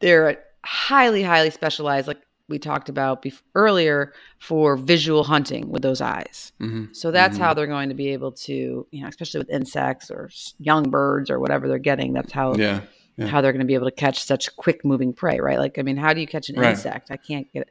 [0.00, 6.00] they're highly highly specialized, like we talked about bef- earlier, for visual hunting with those
[6.00, 6.52] eyes.
[6.60, 6.92] Mm-hmm.
[6.92, 7.42] So that's mm-hmm.
[7.42, 11.30] how they're going to be able to, you know, especially with insects or young birds
[11.30, 12.12] or whatever they're getting.
[12.12, 12.82] That's how yeah.
[13.16, 13.26] Yeah.
[13.26, 15.58] how they're going to be able to catch such quick moving prey, right?
[15.58, 16.70] Like, I mean, how do you catch an right.
[16.70, 17.10] insect?
[17.10, 17.70] I can't get it.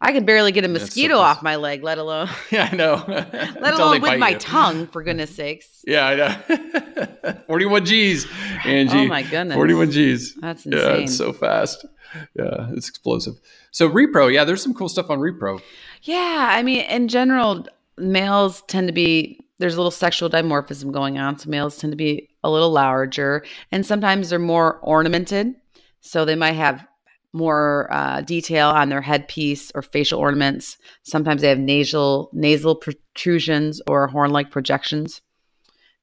[0.00, 2.28] I can barely get a mosquito off my leg, let alone.
[2.50, 3.02] Yeah, I know.
[3.08, 4.38] let alone with my you.
[4.38, 5.82] tongue, for goodness sakes.
[5.86, 7.36] Yeah, I know.
[7.46, 8.26] 41 G's,
[8.64, 8.98] Angie.
[8.98, 9.54] Oh my goodness.
[9.54, 10.34] 41 G's.
[10.34, 10.80] That's insane.
[10.80, 11.86] Yeah, it's so fast.
[12.34, 13.40] Yeah, it's explosive.
[13.70, 15.60] So repro, yeah, there's some cool stuff on repro.
[16.02, 17.66] Yeah, I mean, in general,
[17.96, 21.38] males tend to be there's a little sexual dimorphism going on.
[21.38, 25.54] So males tend to be a little larger, and sometimes they're more ornamented.
[26.00, 26.86] So they might have
[27.32, 30.76] more uh, detail on their headpiece or facial ornaments.
[31.02, 35.20] Sometimes they have nasal nasal protrusions or horn-like projections,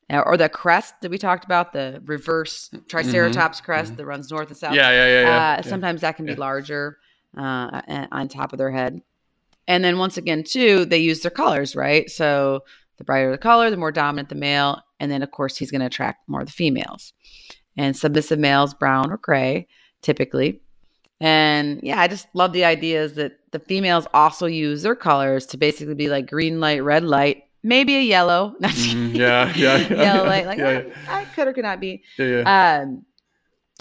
[0.10, 3.66] uh, or the crest that we talked about, the reverse triceratops mm-hmm.
[3.66, 3.98] crest mm-hmm.
[3.98, 4.76] that runs north and south.
[4.76, 5.22] Yeah, yeah, yeah.
[5.22, 5.60] yeah.
[5.60, 6.98] Uh, sometimes that can be larger
[7.38, 7.82] uh,
[8.12, 9.02] on top of their head.
[9.68, 12.10] And then once again, too, they use their colors, right?
[12.10, 12.66] So
[13.02, 15.82] the brighter the color, the more dominant the male, and then of course he's going
[15.82, 17.14] to attract more of the females.
[17.78, 19.68] And submissive males, brown or gray,
[20.02, 20.62] typically
[21.22, 25.58] and yeah, I just love the ideas that the females also use their colors to
[25.58, 28.56] basically be like green light, red light, maybe a yellow.
[28.62, 30.46] Mm, yeah, yeah, yeah, yellow light.
[30.48, 32.04] Like yeah, I, I, could or could not be.
[32.18, 32.82] Yeah, yeah.
[32.82, 33.06] Um,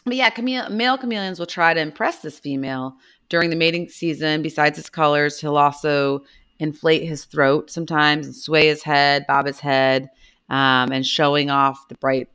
[0.05, 2.97] but yeah, chamele- male chameleons will try to impress this female
[3.31, 4.43] during the mating season.
[4.43, 6.23] Besides his colors, he'll also
[6.61, 10.09] inflate his throat sometimes and sway his head, bob his head,
[10.49, 12.29] um, and showing off the bright,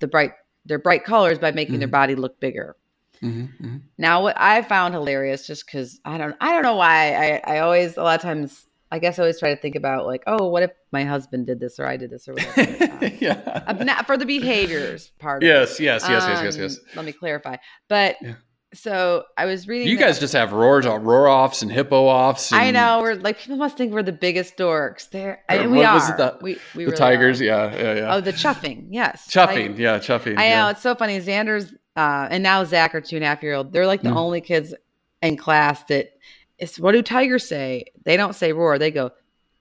[0.00, 0.32] the bright,
[0.64, 1.80] their bright colors by making mm-hmm.
[1.80, 2.76] their body look bigger.
[3.22, 3.76] Mm-hmm, mm-hmm.
[3.98, 7.58] Now, what I found hilarious, just because I don't, I don't know why I, I
[7.60, 10.46] always a lot of times I guess I always try to think about like, oh,
[10.46, 13.06] what if my husband did this or I did this or whatever.
[13.20, 13.74] yeah.
[13.80, 15.42] Not for the behaviors part.
[15.42, 16.78] Yes, yes, yes, um, yes, yes, yes.
[16.94, 17.56] Let me clarify.
[17.88, 18.34] But yeah.
[18.74, 19.88] So I was reading.
[19.88, 22.52] You guys just have roars, roar offs and hippo offs.
[22.52, 22.60] And...
[22.60, 23.00] I know.
[23.00, 25.08] We're like people must think we're the biggest dorks.
[25.10, 25.98] There, I mean, we are.
[25.98, 27.40] The, we, we the really tigers.
[27.40, 27.44] Are.
[27.44, 28.14] Yeah, yeah, yeah.
[28.14, 28.88] Oh, the chuffing.
[28.90, 29.28] Yes.
[29.28, 29.78] Chuffing.
[29.78, 30.38] Yeah, chuffing.
[30.38, 30.62] I yeah.
[30.62, 30.68] know.
[30.70, 31.18] It's so funny.
[31.20, 33.72] Xander's uh, and now Zach are two and a half year old.
[33.72, 34.16] They're like the mm.
[34.16, 34.74] only kids
[35.22, 36.10] in class that.
[36.56, 37.86] It's, what do tigers say?
[38.04, 38.78] They don't say roar.
[38.78, 39.10] They go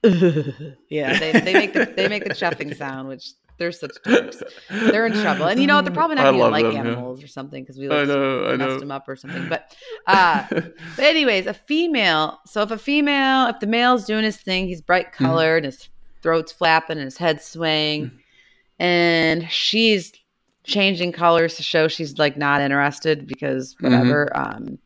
[0.89, 4.43] yeah, they, they make the they make the chuffing sound, which they're such jerks.
[4.70, 5.86] They're in trouble, and you know what?
[5.86, 7.26] they're probably not even like them, animals yeah.
[7.26, 8.80] or something because we like, I know, I messed know.
[8.80, 9.47] them up or something.
[9.47, 9.76] But
[10.08, 12.39] uh, but anyways, a female.
[12.45, 15.26] So if a female, if the male's doing his thing, he's bright mm-hmm.
[15.26, 15.68] colored, mm.
[15.68, 15.88] his
[16.22, 18.20] throat's flapping, and his head's swaying, mm.
[18.80, 20.12] and she's
[20.66, 23.86] changing colors to show she's like not interested because mm-hmm.
[23.86, 24.32] whatever.
[24.36, 24.56] Mm-hmm.
[24.56, 24.80] Um,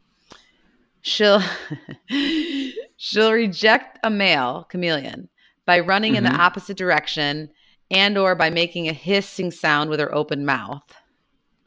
[1.08, 1.42] she'll
[2.98, 5.30] she'll reject a male chameleon
[5.66, 6.18] by running mm-hmm.
[6.18, 6.42] in the mm-hmm.
[6.42, 7.50] opposite direction
[7.90, 10.84] and or by making a hissing sound with her open mouth.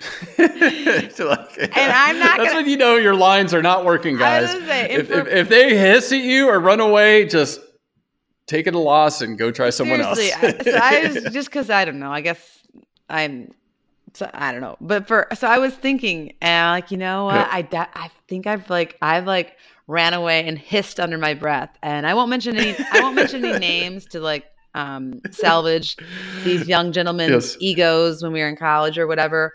[0.39, 2.39] like, and I'm not.
[2.39, 4.51] That's gonna, when you know your lines are not working, guys.
[4.51, 7.61] Say, if, if, if, they hiss at you or run away, just
[8.47, 10.19] take it a loss and go try someone else.
[10.19, 12.11] so I was just because I don't know.
[12.11, 12.41] I guess
[13.11, 13.51] I'm
[14.15, 17.35] so I don't know, but for so I was thinking, and like you know, what?
[17.35, 19.57] I I think I've like I've like
[19.87, 23.45] ran away and hissed under my breath, and I won't mention any I won't mention
[23.45, 25.97] any names to like um salvage
[26.45, 27.57] these young gentlemen's yes.
[27.61, 29.53] egos when we were in college or whatever.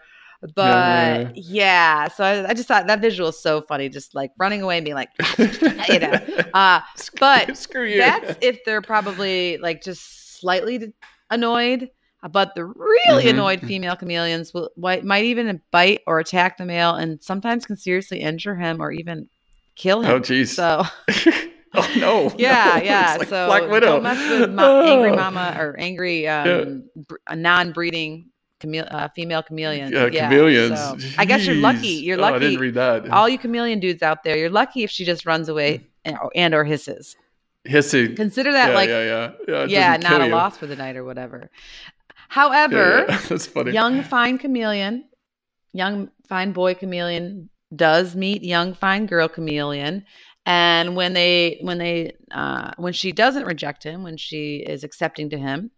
[0.53, 4.31] But yeah, yeah, so I, I, just thought that visual is so funny, just like
[4.37, 5.09] running away and being like,
[5.89, 6.19] you know.
[6.53, 6.81] Uh,
[7.19, 7.97] but Screw you.
[7.97, 10.93] that's if they're probably like just slightly
[11.31, 11.89] annoyed
[12.27, 13.29] but the really mm-hmm.
[13.29, 18.21] annoyed female chameleons will might even bite or attack the male, and sometimes can seriously
[18.21, 19.29] injure him or even
[19.75, 20.11] kill him.
[20.11, 20.47] Oh, jeez.
[20.47, 20.83] So.
[21.73, 22.33] oh no!
[22.37, 22.83] Yeah, no.
[22.83, 23.15] yeah.
[23.19, 23.87] Like so Black Widow.
[23.87, 27.03] don't mess with ma- angry mama or angry um, yeah.
[27.07, 29.91] br- non-breeding chamele- uh, female chameleons.
[29.91, 30.79] Yeah, yeah, chameleons.
[30.79, 31.87] So I guess you're lucky.
[31.87, 32.33] You're lucky.
[32.33, 33.09] Oh, I didn't read that.
[33.09, 36.53] All you chameleon dudes out there, you're lucky if she just runs away and, and
[36.53, 37.15] or hisses.
[37.65, 38.15] Hissing.
[38.15, 40.31] Consider that yeah, like yeah, yeah, yeah, yeah not a you.
[40.31, 41.49] loss for the night or whatever.
[42.29, 43.71] However, yeah, that's funny.
[43.71, 45.05] Young fine chameleon,
[45.73, 50.05] young fine boy chameleon does meet young fine girl chameleon,
[50.45, 55.29] and when they when they uh, when she doesn't reject him, when she is accepting
[55.31, 55.71] to him,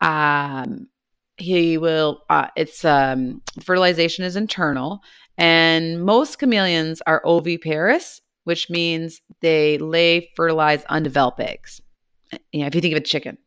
[0.00, 0.88] um,
[1.36, 2.22] he will.
[2.28, 5.00] Uh, it's um, fertilization is internal,
[5.38, 11.80] and most chameleons are oviparous, which means they lay fertilized undeveloped eggs.
[12.52, 13.38] You know, if you think of a chicken.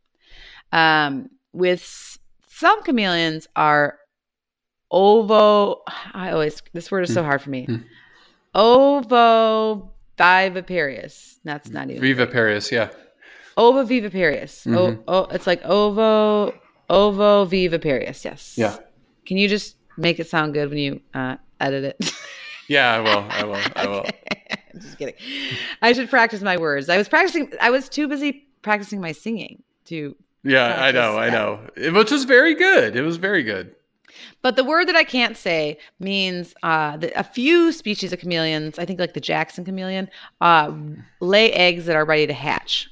[0.71, 3.99] Um, with some chameleons are
[4.91, 5.81] ovo
[6.13, 7.27] I always this word is so hmm.
[7.27, 7.67] hard for me.
[7.67, 7.85] Mm.
[8.55, 11.35] Ovoviviparious.
[11.43, 12.89] That's not even Viviparious, yeah.
[13.57, 14.67] Ovoviviparious.
[14.67, 14.75] Mm-hmm.
[14.75, 16.53] Oh, oh, it's like ovo
[16.89, 18.23] ovoviviparious.
[18.23, 18.55] Yes.
[18.57, 18.77] Yeah.
[19.25, 22.13] Can you just make it sound good when you uh, edit it?
[22.67, 23.25] yeah, I will.
[23.29, 23.61] I will.
[23.75, 24.05] I will.
[24.73, 25.15] I'm just kidding.
[25.81, 26.89] I should practice my words.
[26.89, 27.51] I was practicing.
[27.61, 31.59] I was too busy practicing my singing to yeah, I know, I know.
[31.75, 32.95] It, Which was very good.
[32.95, 33.75] It was very good.
[34.41, 38.77] But the word that I can't say means uh, that a few species of chameleons,
[38.77, 40.09] I think like the Jackson chameleon,
[40.41, 40.71] uh,
[41.21, 42.89] lay eggs that are ready to hatch.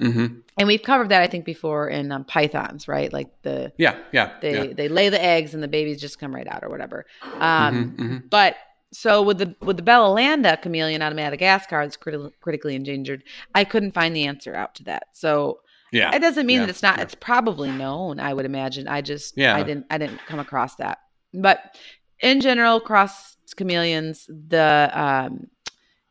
[0.00, 0.40] Mm-hmm.
[0.58, 3.12] And we've covered that, I think, before in um, pythons, right?
[3.12, 4.72] Like the yeah, yeah, they yeah.
[4.74, 7.06] they lay the eggs and the babies just come right out or whatever.
[7.22, 8.26] Um, mm-hmm, mm-hmm.
[8.28, 8.56] But
[8.92, 13.22] so with the with the Belalanda chameleon out of Madagascar that's criti- critically endangered,
[13.54, 15.04] I couldn't find the answer out to that.
[15.12, 15.60] So
[15.92, 16.14] yeah.
[16.14, 16.66] It doesn't mean yeah.
[16.66, 17.04] that it's not yeah.
[17.04, 18.88] it's probably known, I would imagine.
[18.88, 19.56] I just yeah.
[19.56, 20.98] I didn't I didn't come across that.
[21.34, 21.76] But
[22.20, 25.48] in general, across chameleons, the um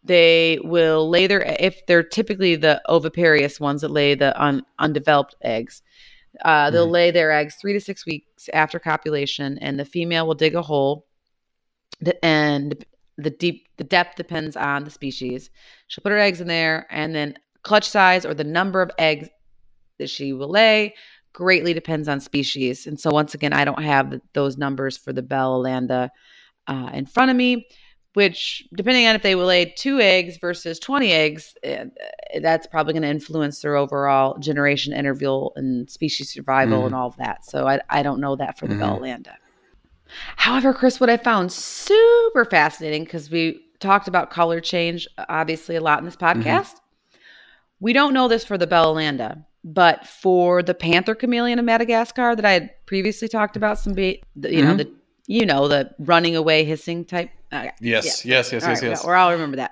[0.04, 5.36] they will lay their if they're typically the oviparous ones that lay the un, undeveloped
[5.42, 5.82] eggs.
[6.46, 10.28] Uh, they'll mm lay their eggs three to six weeks after copulation, and the female
[10.28, 11.06] will dig a hole,
[12.02, 12.86] The, and
[13.18, 15.50] the deep the depth depends on the species.
[15.88, 19.28] She'll put her eggs in there, and then clutch size or the number of eggs
[20.00, 20.95] that she will lay
[21.34, 22.88] greatly depends on species.
[22.88, 26.10] And so, once again, I don't have those numbers for the Belalanda
[26.68, 27.68] uh, in front of me,
[28.14, 31.86] which, depending on if they will lay two eggs versus 20 eggs, uh,
[32.41, 36.88] that's probably going to influence their overall generation interval and species survival mm.
[36.88, 37.45] and all of that.
[37.45, 38.82] So, I, I don't know that for the mm.
[38.82, 39.36] Belalanda.
[40.36, 45.82] However, Chris, what I found super fascinating because we talked about color change obviously a
[45.82, 46.43] lot in this podcast.
[46.43, 46.86] Mm-hmm.
[47.80, 52.45] We don't know this for the Belalanda, but for the panther chameleon of Madagascar that
[52.45, 54.68] I had previously talked about, some be, you mm-hmm.
[54.68, 54.91] know the
[55.28, 57.30] you know the running away hissing type.
[57.53, 57.72] Okay.
[57.82, 58.38] Yes, yeah.
[58.38, 59.05] yes, yes, yes, right, yes.
[59.05, 59.72] Or I'll remember that.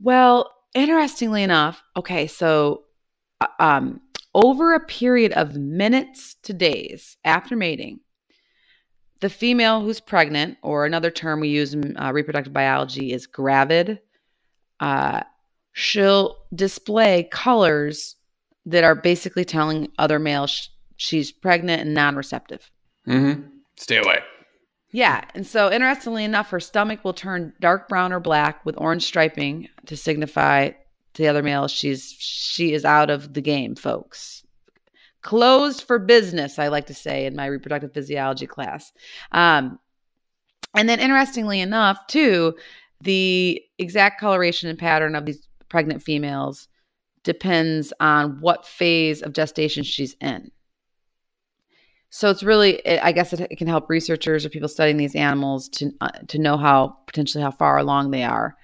[0.00, 2.84] Well, interestingly enough, okay, so
[3.40, 4.00] uh, um,
[4.34, 8.00] over a period of minutes to days after mating,
[9.20, 14.00] the female who's pregnant, or another term we use in uh, reproductive biology is gravid,
[14.80, 15.22] uh,
[15.72, 18.16] she'll display colors
[18.66, 22.70] that are basically telling other males sh- she's pregnant and non receptive.
[23.06, 23.42] Mm-hmm.
[23.76, 24.20] Stay away.
[24.92, 25.24] Yeah.
[25.34, 29.68] And so, interestingly enough, her stomach will turn dark brown or black with orange striping
[29.86, 30.70] to signify
[31.14, 34.44] to the other males she's she is out of the game, folks.
[35.22, 38.92] Closed for business, I like to say in my reproductive physiology class.
[39.32, 39.78] Um,
[40.74, 42.54] and then, interestingly enough, too,
[43.00, 46.68] the exact coloration and pattern of these pregnant females
[47.24, 50.50] depends on what phase of gestation she's in.
[52.10, 55.92] So it's really, I guess it, can help researchers or people studying these animals to
[56.00, 58.56] uh, to know how potentially how far along they are.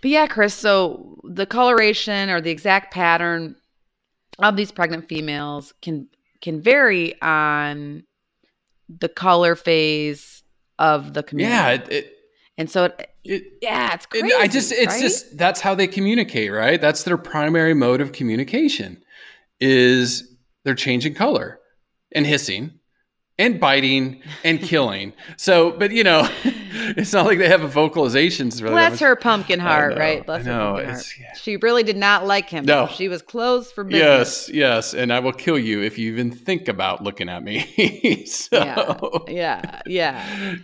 [0.00, 0.54] But yeah, Chris.
[0.54, 3.56] So the coloration or the exact pattern
[4.38, 6.08] of these pregnant females can
[6.40, 8.04] can vary on
[8.88, 10.42] the color phase
[10.78, 11.54] of the community.
[11.54, 12.16] Yeah, it, it,
[12.56, 14.32] and so it, it, yeah, it's crazy.
[14.34, 15.00] I just it's right?
[15.00, 16.80] just that's how they communicate, right?
[16.80, 19.02] That's their primary mode of communication
[19.60, 20.28] is
[20.64, 21.60] they're changing color
[22.12, 22.80] and hissing
[23.38, 25.12] and biting and killing.
[25.36, 28.60] so, but you know, it's not like they have vocalizations.
[28.60, 30.26] Really Bless her pumpkin heart, right?
[30.26, 31.06] Bless know, her heart.
[31.20, 31.32] Yeah.
[31.34, 32.64] She really did not like him.
[32.64, 34.48] No, she was closed for business.
[34.48, 38.24] Yes, yes, and I will kill you if you even think about looking at me.
[38.26, 40.56] so, yeah, yeah, yeah.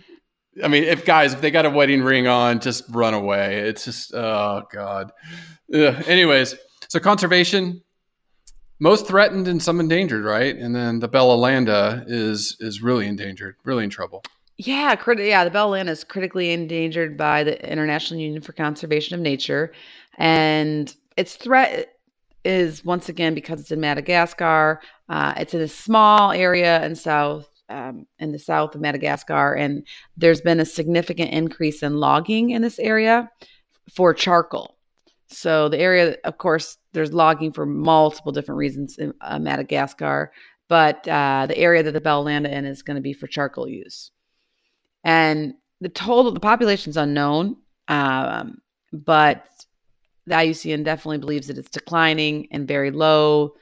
[0.63, 3.59] I mean, if guys, if they got a wedding ring on, just run away.
[3.59, 5.11] It's just, oh god.
[5.73, 6.03] Ugh.
[6.07, 6.55] Anyways,
[6.87, 7.81] so conservation,
[8.79, 10.55] most threatened and some endangered, right?
[10.55, 14.23] And then the Belalanda is is really endangered, really in trouble.
[14.57, 19.21] Yeah, crit- yeah, the Belalanda is critically endangered by the International Union for Conservation of
[19.21, 19.71] Nature,
[20.17, 21.93] and its threat
[22.45, 24.81] is once again because it's in Madagascar.
[25.07, 29.85] Uh, it's in a small area in South um, in the south of Madagascar, and
[30.17, 33.29] there's been a significant increase in logging in this area
[33.95, 34.77] for charcoal.
[35.27, 40.31] So the area, of course, there's logging for multiple different reasons in uh, Madagascar,
[40.67, 44.11] but uh, the area that the Belalanda in is going to be for charcoal use.
[45.03, 47.57] And the total, the population is unknown,
[47.87, 48.57] um,
[48.91, 49.45] but
[50.25, 53.53] the IUCN definitely believes that it's declining and very low,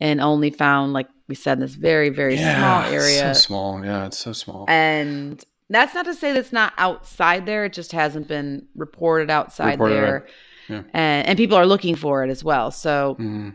[0.00, 3.34] and only found like we said in this very very yeah, small area.
[3.34, 4.64] so small, yeah, it's so small.
[4.68, 7.64] And that's not to say that's not outside there.
[7.64, 10.26] It just hasn't been reported outside reported there,
[10.68, 10.82] yeah.
[10.92, 12.70] and, and people are looking for it as well.
[12.70, 13.14] So.
[13.14, 13.50] Mm-hmm.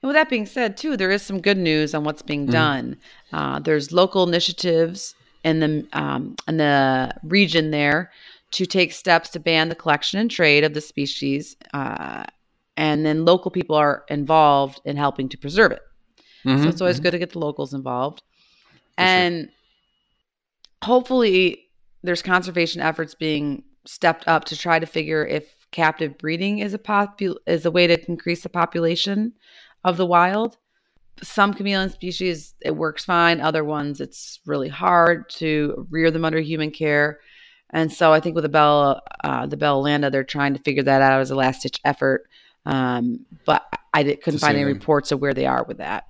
[0.00, 2.52] And with that being said, too, there is some good news on what's being mm
[2.52, 2.96] done.
[3.32, 8.12] Uh, there's local initiatives in the um, in the region there
[8.52, 12.24] to take steps to ban the collection and trade of the species, uh,
[12.76, 15.80] and then local people are involved in helping to preserve it.
[16.44, 17.04] Mm-hmm, so it's always mm-hmm.
[17.04, 18.22] good to get the locals involved.
[18.96, 19.50] For and sure.
[20.82, 21.64] hopefully
[22.02, 26.78] there's conservation efforts being stepped up to try to figure if captive breeding is a
[26.78, 29.32] popu- is a way to increase the population
[29.84, 30.58] of the wild.
[31.22, 36.40] Some chameleon species it works fine, other ones it's really hard to rear them under
[36.40, 37.20] human care.
[37.70, 41.02] And so I think with the Bell uh, the Belalanda, they're trying to figure that
[41.02, 42.24] out as a last ditch effort.
[42.66, 43.64] Um, but
[43.94, 46.04] I did, couldn't find any reports of where they are with that.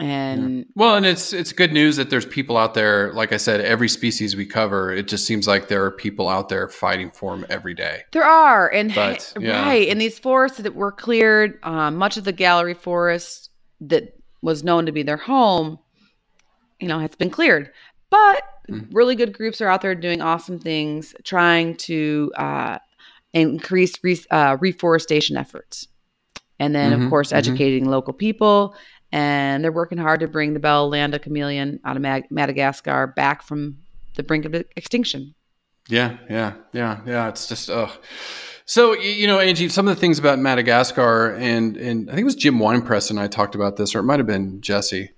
[0.00, 0.64] And yeah.
[0.74, 3.12] well, and it's it's good news that there's people out there.
[3.12, 6.48] Like I said, every species we cover, it just seems like there are people out
[6.48, 8.04] there fighting for them every day.
[8.12, 9.62] There are, and but, yeah.
[9.62, 13.50] right, in these forests that were cleared, um, much of the gallery forest
[13.82, 15.78] that was known to be their home,
[16.80, 17.70] you know, has been cleared.
[18.08, 18.88] But mm.
[18.92, 22.78] really good groups are out there doing awesome things, trying to uh,
[23.34, 25.88] increase re- uh, reforestation efforts,
[26.58, 27.36] and then mm-hmm, of course mm-hmm.
[27.36, 27.92] educating mm-hmm.
[27.92, 28.74] local people
[29.12, 33.78] and they're working hard to bring the Belalanda chameleon out of Mag- Madagascar back from
[34.16, 35.34] the brink of extinction.
[35.88, 37.28] Yeah, yeah, yeah, yeah.
[37.28, 37.90] It's just oh.
[38.64, 42.24] So you know, Angie, some of the things about Madagascar, and and I think it
[42.24, 45.10] was Jim Winepress and I talked about this, or it might have been Jesse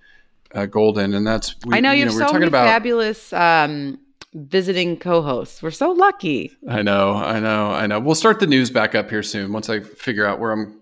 [0.55, 3.99] uh, Golden, and that's we, I know you, you have so many about, fabulous um,
[4.33, 5.63] visiting co-hosts.
[5.63, 6.53] We're so lucky.
[6.69, 8.01] I know, I know, I know.
[8.01, 10.81] We'll start the news back up here soon once I figure out where I'm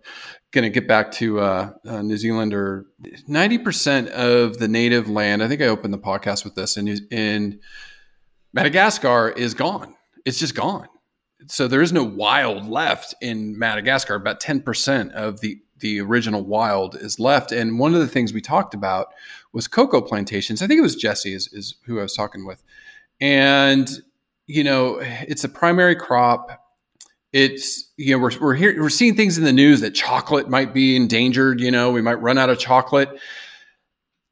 [0.53, 2.87] going to get back to uh, uh, New Zealand or
[3.29, 5.43] 90% of the native land.
[5.43, 7.61] I think I opened the podcast with this in, in
[8.53, 9.95] Madagascar is gone.
[10.25, 10.89] It's just gone.
[11.47, 14.15] So there is no wild left in Madagascar.
[14.15, 17.53] About 10% of the, the original wild is left.
[17.53, 19.09] And one of the things we talked about
[19.53, 20.63] was cocoa plantations.
[20.63, 22.63] I think it was Jesse is, is who I was talking with.
[23.21, 23.89] And,
[24.47, 26.61] you know, it's a primary crop.
[27.33, 30.75] It's, you know, we're, we're here, we're seeing things in the news that chocolate might
[30.75, 31.61] be endangered.
[31.61, 33.09] You know, we might run out of chocolate.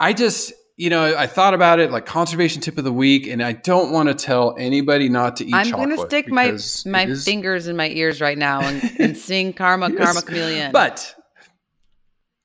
[0.01, 3.43] I just, you know, I thought about it like conservation tip of the week, and
[3.43, 5.75] I don't want to tell anybody not to eat chocolate.
[5.75, 6.59] I'm going to stick my
[6.91, 9.99] my is- fingers in my ears right now and, and sing "Karma, Yes.
[10.05, 11.15] Karma Chameleon." But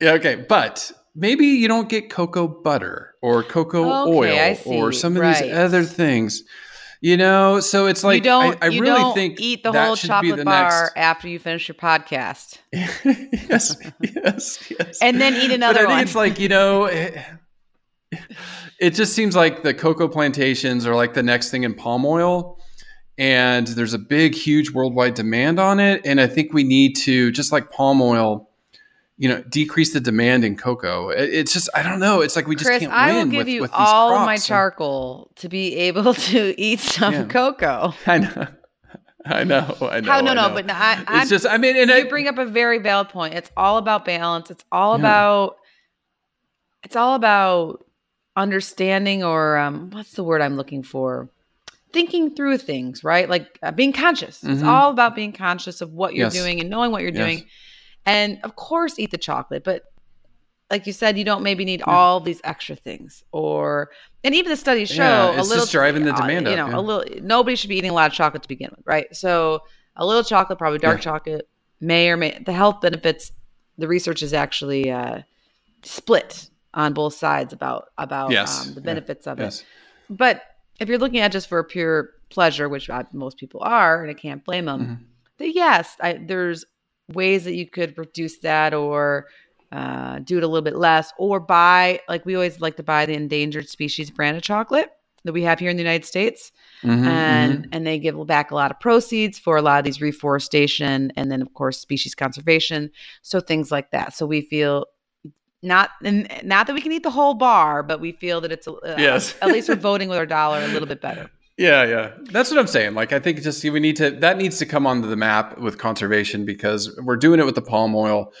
[0.00, 5.14] yeah, okay, but maybe you don't get cocoa butter or cocoa Okay, oil or some
[5.16, 5.42] of Right.
[5.44, 6.42] these other things.
[7.04, 9.72] You know, so it's like you don't, I, I you really don't think eat the
[9.72, 10.92] whole chocolate the bar next.
[10.96, 14.98] after you finish your podcast, yes, yes, yes.
[15.02, 16.00] and then eat But another I think one.
[16.00, 17.14] it's like you know, it,
[18.80, 22.58] it just seems like the cocoa plantations are like the next thing in palm oil,
[23.18, 26.00] and there's a big, huge worldwide demand on it.
[26.06, 28.48] And I think we need to just like palm oil,
[29.16, 31.08] you know, decrease the demand in cocoa.
[31.10, 32.20] It's just I don't know.
[32.20, 34.36] It's like we just Chris, can't I will give with, you with all of my
[34.36, 37.24] charcoal to be able to eat some Yeah.
[37.24, 37.94] cocoa.
[38.06, 38.46] I know.
[39.26, 39.76] I know.
[39.80, 40.10] I know.
[40.12, 40.20] How?
[40.20, 40.54] No, I no, know.
[40.54, 41.46] but I, I'm, it's just.
[41.46, 43.34] I mean, and I, you bring up a very valid point.
[43.34, 44.50] It's all about balance.
[44.50, 45.00] It's all Yeah.
[45.00, 45.56] about
[46.82, 47.84] it's all about
[48.36, 51.30] understanding or um, what's the word I'm looking for?
[51.92, 53.28] Thinking through things, right?
[53.28, 54.42] Like uh, being conscious.
[54.42, 54.66] It's Mhm.
[54.66, 56.34] all about being conscious of what you're Yes.
[56.34, 57.24] doing and knowing what you're Yes.
[57.24, 57.46] doing.
[58.06, 59.82] And of course, eat the chocolate, but
[60.70, 63.22] like you said, you don't maybe need all these extra things.
[63.32, 63.90] Or
[64.24, 66.58] and even the studies show Yeah, a little just driving the uh, demand You up,
[66.58, 66.78] know, yeah.
[66.78, 67.04] a little.
[67.22, 69.14] Nobody should be eating a lot of chocolate to begin with, right?
[69.14, 69.60] So
[69.96, 71.02] a little chocolate, probably dark Yeah.
[71.12, 71.48] chocolate,
[71.80, 73.30] may or may the health benefits.
[73.78, 75.22] The research is actually uh,
[75.82, 78.66] split on both sides about about Yes.
[78.68, 79.60] um, the benefits of yes.
[79.60, 79.66] it.
[80.10, 80.42] But
[80.80, 84.14] if you're looking at just for pure pleasure, which uh, most people are, and I
[84.14, 85.04] can't blame them, Mhm.
[85.38, 86.64] then yes, I, there's
[87.12, 89.26] ways that you could reduce that or
[89.72, 93.04] uh, do it a little bit less, or buy like we always like to buy
[93.06, 94.90] the endangered species brand of chocolate
[95.24, 96.52] that we have here in the United States,
[96.82, 97.68] Mhm, and mhm.
[97.72, 101.30] and they give back a lot of proceeds for a lot of these reforestation and
[101.30, 102.90] then of course species conservation,
[103.22, 104.14] so things like that.
[104.14, 104.86] So we feel.
[105.62, 108.66] Not and not that we can eat the whole bar, but we feel that it's
[108.66, 109.34] a, uh, Yes.
[109.40, 111.30] at least we're voting with our dollar a little bit better.
[111.56, 112.10] Yeah, yeah.
[112.32, 112.94] That's what I'm saying.
[112.94, 115.78] Like I think just we need to that needs to come onto the map with
[115.78, 118.32] conservation because we're doing it with the palm oil.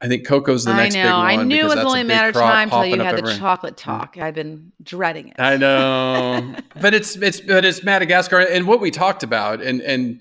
[0.00, 1.02] I think cocoa's the I next know.
[1.04, 1.20] big one.
[1.20, 1.40] I know.
[1.40, 4.18] I knew it was only a matter of time till you had the chocolate talk.
[4.18, 5.36] I've been dreading it.
[5.38, 10.20] I know, but it's it's but it's Madagascar, and what we talked about, and and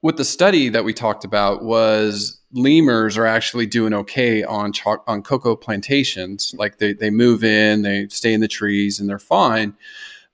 [0.00, 5.02] what the study that we talked about was lemurs are actually doing okay on cho-
[5.06, 6.54] on cocoa plantations.
[6.56, 9.74] Like they they move in, they stay in the trees, and they're fine.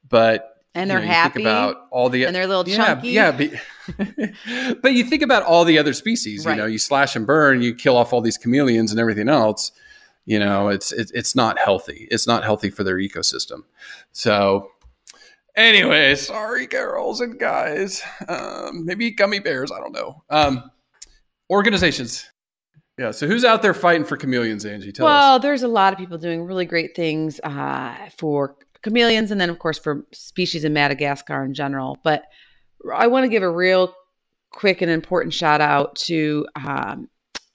[0.08, 3.10] But And they're know, you happy, about all the and they're a little yeah, chunky.
[3.10, 6.44] Yeah, but, but you think about all the other species.
[6.44, 6.56] Right.
[6.56, 9.70] You know, you slash and burn, you kill off all these chameleons and everything else.
[10.26, 12.08] You know, it's it, it's not healthy.
[12.10, 13.60] It's not healthy for their ecosystem.
[14.12, 14.70] So,
[15.54, 18.02] anyway, sorry, girls and guys.
[18.26, 19.70] Um, maybe gummy bears.
[19.70, 20.24] I don't know.
[20.30, 20.70] Um,
[21.50, 22.28] organizations.
[22.98, 23.10] Yeah.
[23.10, 24.92] So, who's out there fighting for chameleons, Angie?
[24.92, 25.42] Tell well, us.
[25.42, 29.58] there's a lot of people doing really great things uh, for chameleons, and then of
[29.58, 31.98] course for species in Madagascar in general.
[32.04, 32.24] But
[32.94, 33.94] I want to give a real
[34.50, 37.08] quick and important shout out to um,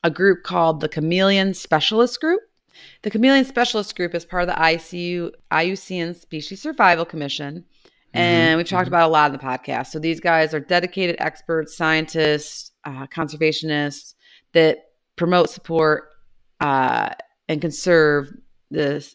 [0.03, 2.41] a group called the Chameleon Specialist Group.
[3.03, 7.65] The Chameleon Specialist Group is part of the ICU IUCN Species Survival Commission.
[8.13, 9.87] And we've talked about a lot in the podcast.
[9.87, 14.15] So these guys are dedicated experts, scientists, uh, conservationists
[14.53, 14.79] that
[15.15, 16.09] promote, support,
[16.59, 17.09] uh,
[17.47, 18.31] and conserve
[18.71, 19.07] the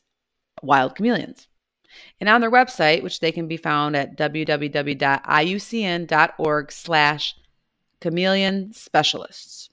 [0.62, 1.48] wild chameleons.
[2.20, 4.16] And on their website, which they can be found at
[5.34, 7.34] www.iucn.org slash
[8.00, 9.70] chameleon specialists.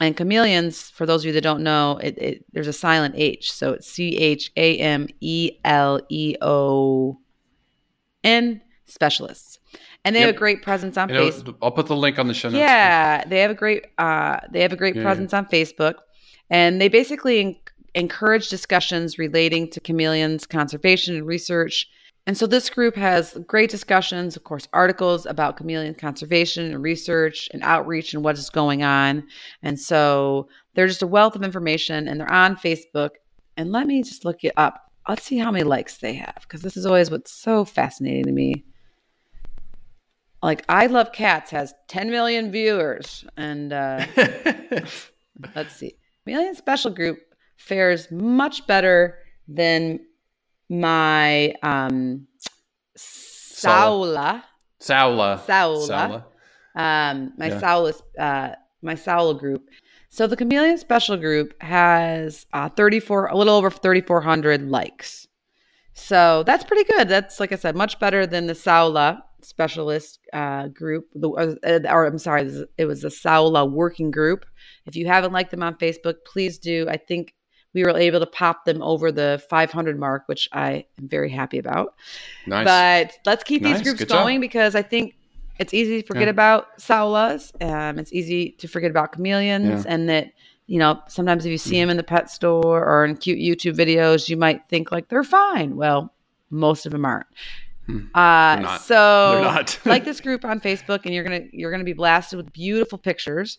[0.00, 3.52] And chameleons, for those of you that don't know, it, it there's a silent H.
[3.52, 7.18] So it's C H A M E L E O
[8.22, 9.58] N specialists.
[10.04, 11.56] And they have a great presence on Facebook.
[11.60, 12.60] I'll put the link on the show notes.
[12.60, 15.02] Yeah, they have a great uh, they have a great Yeah.
[15.02, 15.94] presence on Facebook,
[16.48, 17.60] and they basically
[17.94, 21.88] encourage discussions relating to chameleons conservation and research.
[22.26, 27.48] And so this group has great discussions, of course, articles about chameleon conservation and research
[27.52, 29.24] and outreach and what is going on.
[29.62, 33.10] And so they're just a wealth of information, and they're on Facebook.
[33.56, 34.90] And let me just look it up.
[35.08, 38.32] Let's see how many likes they have, because this is always what's so fascinating to
[38.32, 38.64] me
[40.42, 44.06] like I Love Cats has 10 million viewers, and uh,
[45.54, 47.18] let's see, Chameleon Special Group
[47.58, 50.00] fares much better than
[50.68, 52.26] my um,
[52.96, 54.42] Saola.
[54.80, 55.40] Saola.
[55.44, 55.88] Saola.
[55.88, 56.24] Saola.
[56.74, 57.60] Um, my Yeah.
[57.60, 59.68] Saola, uh, my Saola group.
[60.10, 65.28] So the Chameleon Special Group has uh, 34, a little over 3,400 likes.
[65.92, 67.08] So that's pretty good.
[67.08, 71.08] That's like I said, much better than the Saola Specialist uh, group.
[71.14, 74.46] The, uh, or I'm sorry, it was the Saola Working Group.
[74.86, 76.86] If you haven't liked them on Facebook, please do.
[76.88, 77.34] I think
[77.74, 81.58] we were able to pop them over the 500 mark, which I am very happy
[81.58, 81.94] about.
[82.46, 82.64] Nice.
[82.64, 83.78] But let's keep Nice.
[83.78, 84.24] these groups Good job.
[84.24, 85.14] going because I think
[85.58, 86.30] it's easy to forget Yeah.
[86.30, 87.52] about Saolas.
[87.62, 89.92] Um, it's easy to forget about chameleons, Yeah.
[89.92, 90.32] and that
[90.66, 93.76] you know sometimes if you see them in the pet store or in cute YouTube
[93.76, 95.76] videos, you might think like they're fine.
[95.76, 96.14] Well,
[96.50, 97.26] most of them aren't.
[97.86, 98.06] Hmm.
[98.14, 98.78] Uh.
[98.78, 102.96] So like this group on Facebook, and you're gonna you're gonna be blasted with beautiful
[102.98, 103.58] pictures,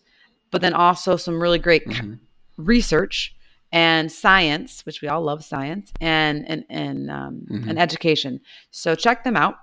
[0.50, 2.18] but then also some really great Mhm.
[2.56, 3.34] research
[3.72, 7.70] and science, which we all love science, and and and um, Mhm.
[7.70, 8.40] and education.
[8.70, 9.56] So check them out.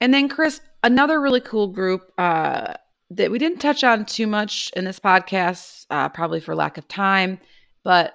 [0.00, 2.74] And then Chris, another really cool group uh,
[3.10, 6.86] that we didn't touch on too much in this podcast, uh, probably for lack of
[6.88, 7.40] time,
[7.84, 8.14] but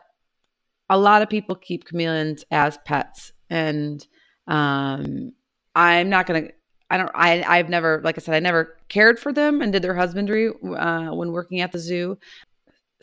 [0.89, 4.06] a lot of people keep chameleons as pets, and
[4.47, 5.32] um,
[5.76, 6.49] I'm not gonna.
[6.89, 7.10] I don't.
[7.16, 10.49] I I've never, like I said, I never cared for them and did their husbandry
[10.49, 12.20] uh, when working at the zoo.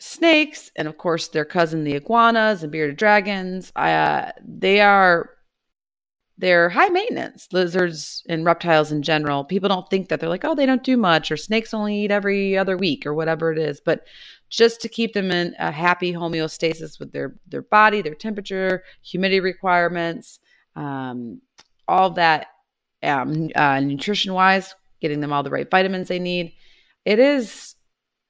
[0.01, 3.71] Snakes, and of course their cousin, the iguanas and bearded dragons.
[3.75, 5.29] Uh, they are
[6.39, 9.43] they're high maintenance lizards and reptiles in general.
[9.43, 12.09] People don't think that they're like, oh, they don't do much, or snakes only eat
[12.09, 13.79] every other week, or whatever it is.
[13.79, 14.07] But
[14.49, 19.39] just to keep them in a happy homeostasis with their their body, their temperature, humidity
[19.39, 20.39] requirements,
[20.75, 21.41] um,
[21.87, 22.47] all that
[23.03, 26.53] um, uh, nutrition wise, getting them all the right vitamins they need.
[27.05, 27.75] It is,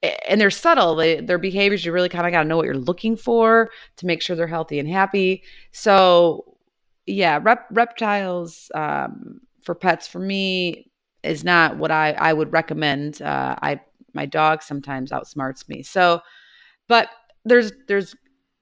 [0.04, 0.96] and they're subtle.
[0.96, 4.06] They, their behaviors, you really kind of got to know what you're looking for to
[4.06, 5.44] make sure they're healthy and happy.
[5.72, 6.58] So,
[7.06, 10.92] yeah, rep, reptiles um, for pets for me
[11.24, 13.22] is not what I, I would recommend.
[13.22, 13.82] Uh, I
[14.14, 15.84] my dog sometimes outsmarts me.
[15.84, 16.22] So,
[16.88, 17.10] but
[17.46, 18.16] there's there's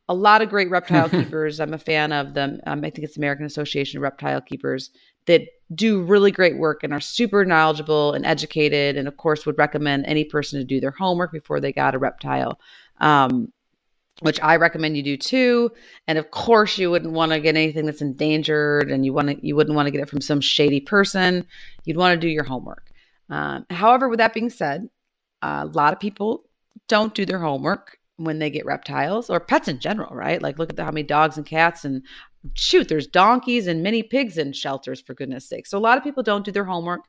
[0.07, 1.59] a lot of great reptile keepers.
[1.59, 2.59] I'm a fan of them.
[2.65, 4.91] Um, I think it's American Association of Reptile Keepers
[5.25, 5.41] that
[5.73, 10.05] do really great work and are super knowledgeable and educated, and of course would recommend
[10.05, 12.59] any person to do their homework before they got a reptile.
[12.99, 13.51] Um,
[14.21, 15.71] which I recommend you do too.
[16.07, 19.45] And of course, you wouldn't want to get anything that's endangered, and you want to
[19.45, 21.45] you wouldn't want to get it from some shady person.
[21.85, 22.91] You'd want to do your homework.
[23.29, 24.89] Um, however, with that being said,
[25.41, 26.43] a lot of people
[26.87, 30.41] don't do their homework when they get reptiles or pets in general, right?
[30.41, 32.03] Like, look at the, how many dogs and cats and
[32.53, 35.65] shoot, there's donkeys and mini pigs in shelters, for goodness sake.
[35.65, 37.05] So, a lot of people don't do their homework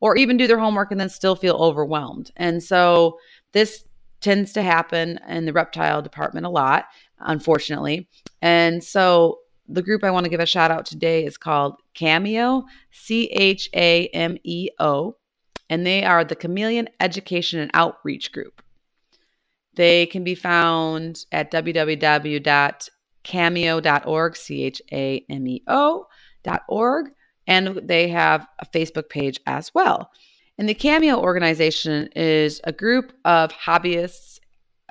[0.00, 2.30] or even do their homework and then still feel overwhelmed.
[2.36, 3.18] And so,
[3.52, 3.84] this
[4.20, 6.84] tends to happen in the reptile department a lot,
[7.18, 8.06] unfortunately.
[8.42, 12.64] And so, the group I want to give a shout out today is called CHAMEO,
[12.90, 15.16] C H A M E O,
[15.70, 18.60] and they are the Chameleon Education and Outreach Group.
[19.74, 27.10] They can be found at www.chameo.org, C H A M E O.org,
[27.46, 30.10] and they have a Facebook page as well.
[30.58, 34.40] And the CHAMEO organization is a group of hobbyists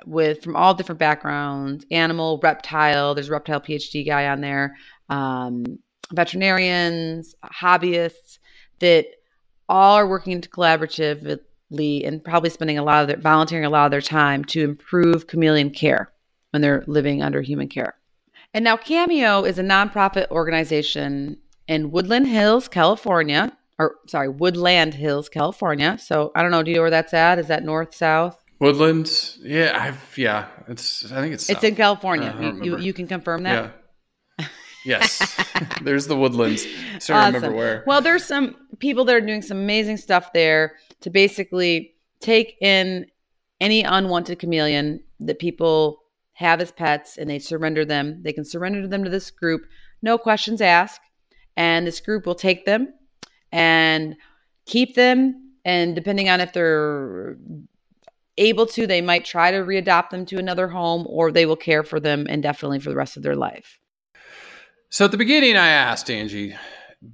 [0.06, 4.76] with from all different backgrounds animal, reptile, there's a reptile PhD guy on there,
[5.08, 5.64] um,
[6.12, 8.38] veterinarians, hobbyists
[8.80, 9.06] that
[9.68, 11.38] all are working collaboratively
[11.70, 15.26] and probably spending a lot of their volunteering a lot of their time to improve
[15.26, 16.12] chameleon care
[16.50, 17.94] when they're living under human care.
[18.52, 25.28] And now CHAMEO is a nonprofit organization in Woodland Hills, California, or sorry, Woodland Hills,
[25.28, 25.96] California.
[25.98, 27.38] So I don't know, do you know where that's at?
[27.38, 28.42] Is that north, south?
[28.58, 29.38] Woodlands.
[29.40, 30.48] Yeah, I've yeah.
[30.68, 31.64] It's I think it's It's south.
[31.64, 32.36] in California.
[32.40, 33.72] You, you, you can confirm that?
[34.38, 34.46] Yeah.
[34.84, 35.44] yes.
[35.82, 36.66] There's the woodlands.
[36.98, 37.84] So I remember where.
[37.86, 43.06] Well, there's some people that are doing some amazing stuff there to basically take in
[43.60, 46.02] any unwanted chameleon that people
[46.34, 48.22] have as pets and they surrender them.
[48.22, 49.62] They can surrender them to this group,
[50.02, 51.00] no questions asked.
[51.56, 52.94] And this group will take them
[53.52, 54.16] and
[54.64, 55.52] keep them.
[55.64, 57.36] And depending on if they're
[58.38, 61.82] able to, they might try to readopt them to another home or they will care
[61.82, 63.78] for them indefinitely for the rest of their life.
[64.88, 66.56] So at the beginning, I asked Angie,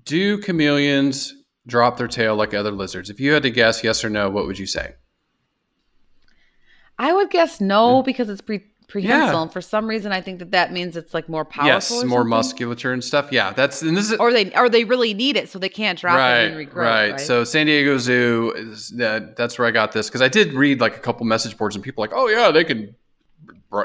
[0.04, 1.34] "Do chameleons
[1.66, 4.46] drop their tail like other lizards?" If you had to guess, yes or no, what
[4.46, 4.94] would you say?
[6.98, 8.06] I would guess no hmm.
[8.06, 9.42] because it's pre prehensile, Yeah.
[9.42, 11.66] and for some reason, I think that that means it's like more powerful.
[11.66, 13.28] yes, or more musculature and stuff.
[13.32, 15.98] Yeah, that's and this is or they or they really need it, so they can't
[15.98, 16.76] drop right, it and regrow.
[16.76, 17.10] right.
[17.12, 17.20] Right.
[17.20, 20.80] So San Diego Zoo, is, that that's where I got this because I did read
[20.80, 22.94] like a couple message boards and people like, "Oh yeah, they can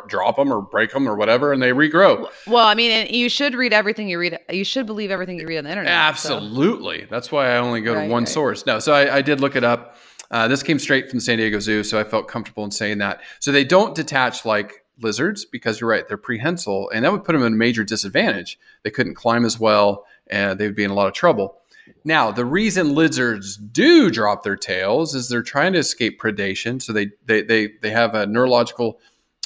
[0.07, 2.29] drop them or break them or whatever, and they regrow.
[2.47, 4.39] Well, I mean, you should read everything you read.
[4.49, 5.91] You should believe everything you read on the internet.
[5.91, 7.07] Absolutely, so.
[7.09, 8.29] that's why I only go right, to one right.
[8.29, 8.65] source.
[8.65, 9.97] No, so I, I, did look it up.
[10.29, 12.99] Uh, this came straight from the San Diego Zoo, so I felt comfortable in saying
[12.99, 13.21] that.
[13.39, 17.33] So they don't detach like lizards because you're right, they're prehensile, and that would put
[17.33, 18.57] them in a major disadvantage.
[18.83, 21.57] They couldn't climb as well, and they would be in a lot of trouble.
[22.03, 26.81] Now, the reason lizards do drop their tails is they're trying to escape predation.
[26.81, 28.99] So they they they, they have a neurological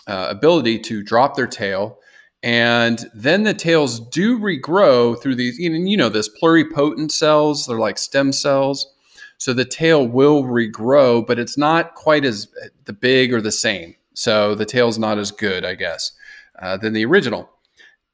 [0.08, 2.00] uh, ability to drop their tail,
[2.44, 5.58] and then the tails do regrow through these.
[5.58, 7.66] You know, this pluripotent cells.
[7.66, 8.92] They're like stem cells.
[9.38, 12.48] So the tail will regrow, but it's not quite as
[12.86, 13.96] the big or the same.
[14.14, 16.12] So the tail's not as good, I guess,
[16.60, 17.50] uh, than the original.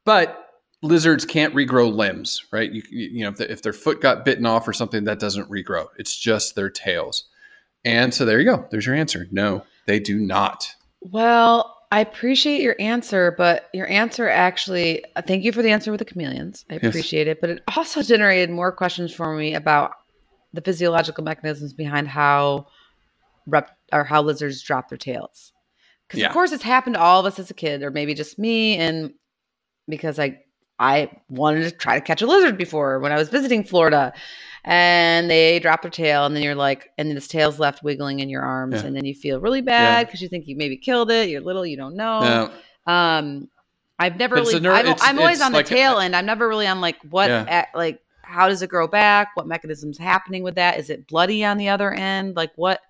[0.04, 0.48] But
[0.82, 2.72] lizards can't regrow limbs, right?
[2.72, 5.48] You, you know, if, the, if, their foot got bitten off or something, that doesn't
[5.48, 5.86] regrow.
[5.96, 7.28] It's just their tails.
[7.84, 8.66] And so there you go.
[8.70, 9.28] There's your answer.
[9.30, 10.74] No, they do not.
[11.00, 15.90] Well, I appreciate your answer, but your answer actually, uh, thank you for the answer
[15.90, 16.64] with the chameleons.
[16.70, 17.34] I appreciate yes.
[17.34, 17.40] it.
[17.42, 19.92] But it also generated more questions for me about
[20.54, 22.66] the physiological mechanisms behind how
[23.46, 25.52] rep or how lizards drop their tails.
[26.08, 26.28] Because yeah.
[26.28, 28.78] of course it's happened to all of us as a kid, or maybe just me,
[28.78, 29.12] and
[29.86, 30.40] because I
[30.82, 34.12] I wanted to try to catch a lizard before when I was visiting Florida.
[34.64, 38.20] And they drop their tail, and then you're like, and then this tail's left wiggling
[38.20, 38.86] in your arms, yeah.
[38.86, 40.26] and then you feel really bad because yeah.
[40.26, 41.28] you think you maybe killed it.
[41.28, 42.22] You're little, you don't know.
[42.86, 43.16] Yeah.
[43.16, 43.48] Um,
[43.98, 44.60] I've never really.
[44.60, 46.14] Ner- I'm, I'm, always on the like tail a, end.
[46.14, 49.30] I'm never really on like what, at, like how does it grow back?
[49.34, 50.78] What mechanisms happening with that?
[50.78, 52.36] Is it bloody on the other end?
[52.36, 52.80] Like what?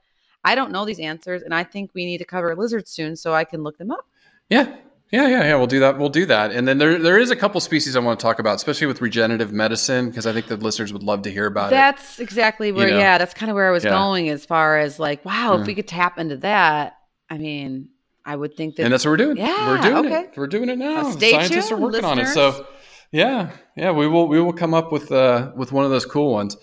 [0.45, 3.32] I don't know these answers, and I think we need to cover lizards soon so
[3.32, 4.07] I can look them up.
[4.51, 4.76] Yeah,
[5.13, 5.57] yeah, yeah, yeah.
[5.57, 5.99] We'll do that.
[5.99, 6.53] We'll do that.
[6.53, 9.03] And then there, there is a couple species I want to talk about, especially with
[9.03, 12.07] regenerative medicine, because I think the listeners would love to hear about that's it.
[12.07, 12.99] That's exactly where, you know?
[12.99, 13.91] yeah, that's kind of where I was yeah.
[13.91, 15.61] going as far as like, wow, yeah.
[15.61, 16.97] if we could tap into that,
[17.29, 17.91] I mean,
[18.25, 18.85] I would think that.
[18.85, 19.37] And that's what we're doing.
[19.37, 20.21] Yeah, we're doing okay.
[20.23, 20.33] it.
[20.35, 21.11] We're doing it now.
[21.11, 22.37] Scientists tuned, are working listeners.
[22.37, 22.55] on it.
[22.55, 22.67] So,
[23.11, 26.33] yeah, yeah, we will, we will come up with, uh, with one of those cool
[26.33, 26.57] ones.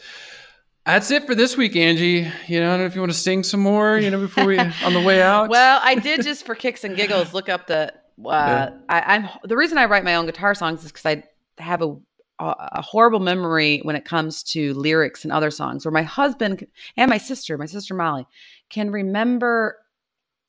[0.88, 2.32] That's it for this week, Angie.
[2.47, 4.45] You know, I don't know if you want to sing some more, you know, before
[4.45, 5.50] we on the way out.
[5.50, 7.93] well, I did just for kicks and giggles look up the
[8.26, 11.24] uh, I, am the reason I write my own guitar songs is because I
[11.61, 11.95] have a,
[12.39, 15.86] a horrible memory when it comes to lyrics and other songs.
[15.86, 16.65] Where my husband
[16.97, 18.28] and my sister, my sister Molly,
[18.70, 19.78] can remember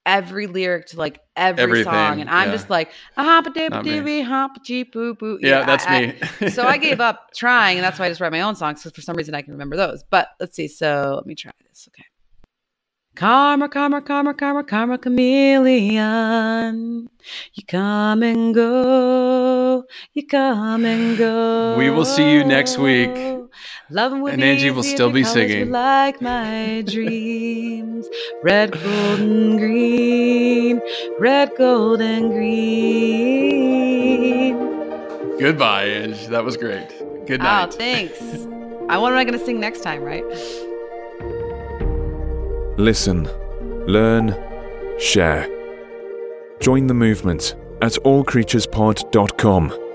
[0.06, 2.54] every lyric to like every Everything, song, and I'm yeah.
[2.54, 5.38] just like a hop a dip dibby hop a cheep boo boo.
[5.40, 6.48] Yeah, that's I, me.
[6.50, 8.92] so I gave up trying, and that's why I just write my own songs because
[8.92, 10.04] for some reason I can remember those.
[10.08, 10.68] But let's see.
[10.68, 11.88] So let me try this.
[11.92, 12.06] Okay.
[13.20, 16.00] Karma, karma, karma, karma, karma chameleon.
[17.52, 19.84] You come and go.
[20.14, 21.76] You come and go.
[21.76, 23.10] We will see you next week.
[23.90, 25.70] Loving and Angie will still be singing.
[25.70, 28.08] Like my dreams.
[28.42, 30.80] Red, gold, and green.
[31.18, 33.36] Red, gold, and green.
[35.38, 36.26] Goodbye, Angie.
[36.28, 36.88] That was great.
[37.26, 37.68] Good ah, night.
[37.68, 38.18] Oh, thanks.
[38.88, 40.24] I wonder what I'm going to sing next time, right?
[42.80, 43.28] Listen,
[43.86, 44.34] learn,
[44.98, 45.46] share.
[46.60, 49.89] Join the movement at allcreaturespod.com.